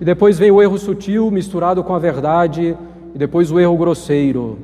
E 0.01 0.03
depois 0.03 0.37
vem 0.37 0.51
o 0.51 0.61
erro 0.61 0.77
sutil 0.77 1.31
misturado 1.31 1.85
com 1.85 1.95
a 1.95 1.99
verdade, 1.99 2.75
e 3.15 3.17
depois 3.17 3.49
o 3.49 3.61
erro 3.61 3.77
grosseiro. 3.77 4.57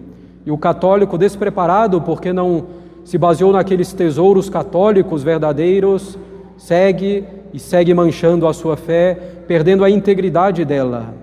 E 0.46 0.52
o 0.52 0.58
católico 0.58 1.18
despreparado, 1.18 2.02
porque 2.02 2.34
não 2.34 2.65
se 3.06 3.18
baseou 3.18 3.54
naqueles 3.54 3.94
tesouros 3.94 4.50
católicos 4.50 5.24
verdadeiros, 5.24 6.20
segue 6.58 7.24
e 7.54 7.60
segue 7.60 7.94
manchando 7.94 8.46
a 8.46 8.52
sua 8.52 8.76
fé, 8.76 9.18
perdendo 9.48 9.86
a 9.86 9.89
integridade 9.89 10.65
dela. 10.65 11.19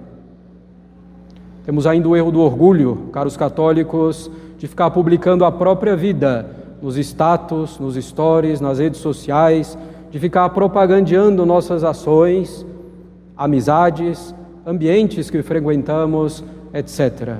Temos 1.66 1.86
ainda 1.86 2.08
o 2.08 2.16
erro 2.16 2.30
do 2.30 2.40
orgulho, 2.40 3.08
caros 3.12 3.36
católicos, 3.36 4.30
de 4.56 4.68
ficar 4.68 4.90
publicando 4.90 5.44
a 5.44 5.50
própria 5.50 5.96
vida 5.96 6.48
nos 6.80 6.96
status, 6.96 7.78
nos 7.80 7.96
stories, 7.96 8.60
nas 8.60 8.78
redes 8.78 9.00
sociais, 9.00 9.76
de 10.10 10.18
ficar 10.20 10.48
propagandeando 10.50 11.44
nossas 11.44 11.82
ações 11.82 12.64
amizades, 13.36 14.34
ambientes 14.64 15.28
que 15.28 15.42
frequentamos, 15.42 16.42
etc. 16.72 17.34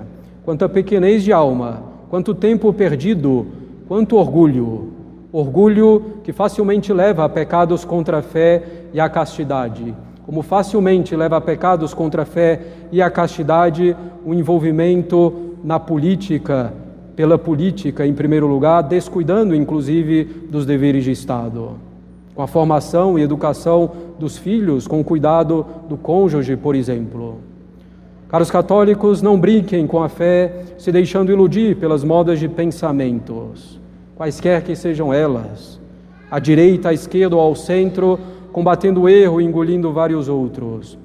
Quanta 0.44 0.68
pequenez 0.68 1.22
de 1.22 1.32
alma, 1.32 1.82
quanto 2.10 2.34
tempo 2.34 2.72
perdido, 2.72 3.46
quanto 3.88 4.16
orgulho. 4.16 4.92
Orgulho 5.32 6.02
que 6.22 6.32
facilmente 6.32 6.92
leva 6.92 7.24
a 7.24 7.28
pecados 7.28 7.84
contra 7.84 8.18
a 8.18 8.22
fé 8.22 8.62
e 8.92 9.00
a 9.00 9.08
castidade. 9.08 9.94
Como 10.26 10.42
facilmente 10.42 11.14
leva 11.14 11.36
a 11.36 11.40
pecados 11.40 11.94
contra 11.94 12.22
a 12.22 12.26
fé 12.26 12.60
e 12.92 13.00
a 13.00 13.08
castidade 13.08 13.96
o 14.24 14.34
envolvimento 14.34 15.54
na 15.64 15.78
política, 15.78 16.74
pela 17.14 17.38
política 17.38 18.04
em 18.04 18.12
primeiro 18.12 18.46
lugar, 18.46 18.82
descuidando 18.82 19.54
inclusive 19.54 20.24
dos 20.50 20.66
deveres 20.66 21.04
de 21.04 21.12
Estado 21.12 21.86
com 22.36 22.42
a 22.42 22.46
formação 22.46 23.18
e 23.18 23.22
educação 23.22 23.90
dos 24.18 24.36
filhos, 24.36 24.86
com 24.86 25.00
o 25.00 25.04
cuidado 25.04 25.64
do 25.88 25.96
cônjuge, 25.96 26.54
por 26.54 26.74
exemplo. 26.74 27.38
Caros 28.28 28.50
católicos, 28.50 29.22
não 29.22 29.40
brinquem 29.40 29.86
com 29.86 30.02
a 30.02 30.08
fé 30.08 30.64
se 30.76 30.92
deixando 30.92 31.32
iludir 31.32 31.76
pelas 31.76 32.04
modas 32.04 32.38
de 32.38 32.46
pensamentos, 32.46 33.80
quaisquer 34.14 34.62
que 34.62 34.76
sejam 34.76 35.14
elas, 35.14 35.80
à 36.30 36.38
direita, 36.38 36.90
à 36.90 36.92
esquerda 36.92 37.36
ou 37.36 37.40
ao 37.40 37.54
centro, 37.54 38.18
combatendo 38.56 39.02
o 39.02 39.08
erro 39.08 39.38
e 39.38 39.44
engolindo 39.44 39.92
vários 39.92 40.30
outros. 40.30 40.96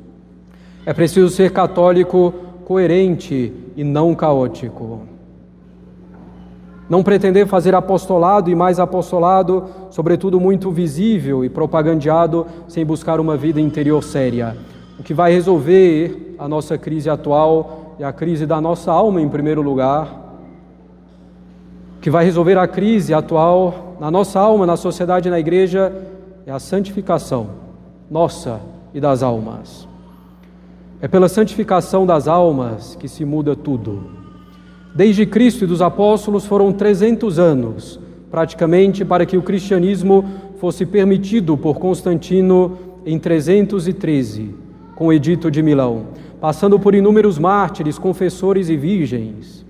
É 0.85 0.93
preciso 0.93 1.27
ser 1.27 1.51
católico 1.51 2.33
coerente 2.63 3.51
e 3.75 3.83
não 3.83 4.15
caótico 4.15 5.01
não 6.89 7.03
pretender 7.03 7.47
fazer 7.47 7.73
apostolado 7.73 8.49
e 8.49 8.55
mais 8.55 8.77
apostolado, 8.77 9.65
sobretudo 9.89 10.41
muito 10.41 10.69
visível 10.71 11.43
e 11.45 11.49
propagandeado, 11.49 12.45
sem 12.67 12.85
buscar 12.85 13.17
uma 13.17 13.37
vida 13.37 13.61
interior 13.61 14.03
séria. 14.03 14.57
O 14.99 15.03
que 15.03 15.13
vai 15.13 15.31
resolver 15.31 16.35
a 16.37 16.49
nossa 16.49 16.77
crise 16.77 17.09
atual 17.09 17.95
e 17.97 18.03
a 18.03 18.11
crise 18.11 18.45
da 18.45 18.59
nossa 18.59 18.91
alma, 18.91 19.21
em 19.21 19.29
primeiro 19.29 19.61
lugar. 19.61 20.37
O 21.97 22.01
que 22.01 22.09
vai 22.09 22.25
resolver 22.25 22.57
a 22.57 22.67
crise 22.67 23.13
atual 23.13 23.95
na 23.97 24.11
nossa 24.11 24.37
alma, 24.37 24.65
na 24.65 24.75
sociedade 24.75 25.29
na 25.29 25.39
igreja 25.39 25.93
é 26.45 26.51
a 26.51 26.59
santificação 26.59 27.49
nossa 28.11 28.59
e 28.93 28.99
das 28.99 29.23
almas. 29.23 29.87
É 31.01 31.07
pela 31.07 31.29
santificação 31.29 32.05
das 32.05 32.27
almas 32.27 32.95
que 32.95 33.07
se 33.07 33.23
muda 33.23 33.55
tudo. 33.55 34.03
Desde 34.93 35.25
Cristo 35.25 35.63
e 35.63 35.67
dos 35.67 35.81
apóstolos 35.81 36.45
foram 36.45 36.73
300 36.73 37.39
anos, 37.39 37.99
praticamente, 38.29 39.05
para 39.05 39.25
que 39.25 39.37
o 39.37 39.41
cristianismo 39.41 40.25
fosse 40.59 40.85
permitido 40.85 41.55
por 41.55 41.79
Constantino 41.79 42.77
em 43.05 43.17
313, 43.17 44.53
com 44.95 45.07
o 45.07 45.13
Edito 45.13 45.49
de 45.49 45.63
Milão, 45.63 46.07
passando 46.41 46.77
por 46.77 46.93
inúmeros 46.93 47.39
mártires, 47.39 47.97
confessores 47.97 48.69
e 48.69 48.75
virgens. 48.75 49.65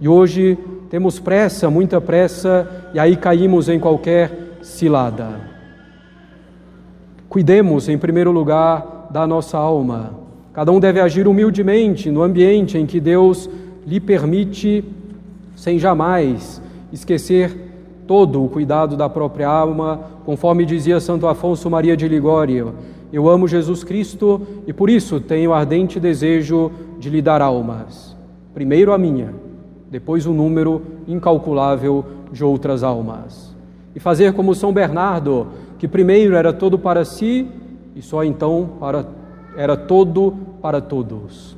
E 0.00 0.08
hoje 0.08 0.58
temos 0.88 1.20
pressa, 1.20 1.68
muita 1.68 2.00
pressa, 2.00 2.68
e 2.94 2.98
aí 2.98 3.14
caímos 3.14 3.68
em 3.68 3.78
qualquer 3.78 4.58
cilada. 4.62 5.51
Cuidemos, 7.32 7.88
em 7.88 7.96
primeiro 7.96 8.30
lugar, 8.30 9.08
da 9.10 9.26
nossa 9.26 9.56
alma. 9.56 10.10
Cada 10.52 10.70
um 10.70 10.78
deve 10.78 11.00
agir 11.00 11.26
humildemente 11.26 12.10
no 12.10 12.22
ambiente 12.22 12.76
em 12.76 12.84
que 12.84 13.00
Deus 13.00 13.48
lhe 13.86 13.98
permite, 13.98 14.84
sem 15.56 15.78
jamais 15.78 16.60
esquecer 16.92 17.50
todo 18.06 18.44
o 18.44 18.50
cuidado 18.50 18.98
da 18.98 19.08
própria 19.08 19.48
alma, 19.48 19.98
conforme 20.26 20.66
dizia 20.66 21.00
Santo 21.00 21.26
Afonso 21.26 21.70
Maria 21.70 21.96
de 21.96 22.06
Ligório. 22.06 22.74
Eu 23.10 23.26
amo 23.30 23.48
Jesus 23.48 23.82
Cristo 23.82 24.42
e 24.66 24.72
por 24.74 24.90
isso 24.90 25.18
tenho 25.18 25.54
ardente 25.54 25.98
desejo 25.98 26.70
de 26.98 27.08
lhe 27.08 27.22
dar 27.22 27.40
almas. 27.40 28.14
Primeiro 28.52 28.92
a 28.92 28.98
minha, 28.98 29.32
depois 29.90 30.26
o 30.26 30.34
número 30.34 30.82
incalculável 31.08 32.04
de 32.30 32.44
outras 32.44 32.82
almas. 32.82 33.56
E 33.94 34.00
fazer 34.00 34.34
como 34.34 34.54
São 34.54 34.70
Bernardo, 34.70 35.46
que 35.82 35.88
primeiro 35.88 36.36
era 36.36 36.52
todo 36.52 36.78
para 36.78 37.04
si 37.04 37.44
e 37.96 38.00
só 38.00 38.22
então 38.22 38.74
para 38.78 39.04
era 39.56 39.76
todo 39.76 40.32
para 40.62 40.80
todos. 40.80 41.56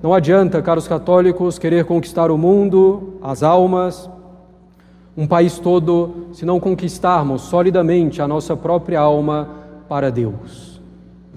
Não 0.00 0.14
adianta, 0.14 0.62
caros 0.62 0.86
católicos, 0.86 1.58
querer 1.58 1.84
conquistar 1.84 2.30
o 2.30 2.38
mundo, 2.38 3.14
as 3.20 3.42
almas, 3.42 4.08
um 5.16 5.26
país 5.26 5.58
todo, 5.58 6.28
se 6.32 6.46
não 6.46 6.60
conquistarmos 6.60 7.42
solidamente 7.42 8.22
a 8.22 8.28
nossa 8.28 8.56
própria 8.56 9.00
alma 9.00 9.48
para 9.88 10.08
Deus. 10.08 10.80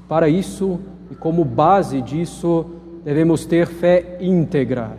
Para 0.07 0.29
isso, 0.29 0.79
e 1.09 1.15
como 1.15 1.43
base 1.43 1.99
disso, 1.99 2.63
devemos 3.03 3.47
ter 3.47 3.65
fé 3.65 4.19
íntegra, 4.21 4.97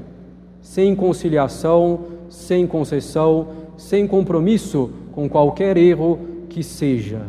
sem 0.60 0.96
conciliação, 0.96 2.00
sem 2.28 2.66
concessão, 2.66 3.46
sem 3.76 4.04
compromisso 4.04 4.90
com 5.12 5.28
qualquer 5.28 5.76
erro 5.76 6.29
que 6.50 6.62
seja. 6.62 7.22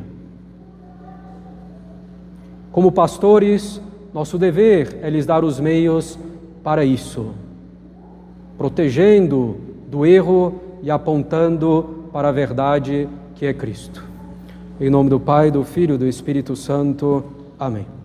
Como 2.71 2.91
pastores, 2.91 3.79
nosso 4.13 4.38
dever 4.38 4.99
é 5.01 5.10
lhes 5.10 5.25
dar 5.25 5.45
os 5.45 5.60
meios 5.60 6.19
para 6.63 6.84
isso, 6.84 7.31
protegendo 8.57 9.57
do 9.89 10.05
erro 10.05 10.55
e 10.81 10.91
apontando 10.91 12.07
para 12.12 12.29
a 12.29 12.31
verdade 12.31 13.07
que 13.36 13.45
é 13.45 13.53
Cristo. 13.53 14.03
Em 14.79 14.89
nome 14.89 15.10
do 15.10 15.19
Pai, 15.19 15.51
do 15.51 15.63
Filho 15.63 15.95
e 15.95 15.97
do 15.97 16.07
Espírito 16.07 16.55
Santo. 16.55 17.23
Amém. 17.60 18.00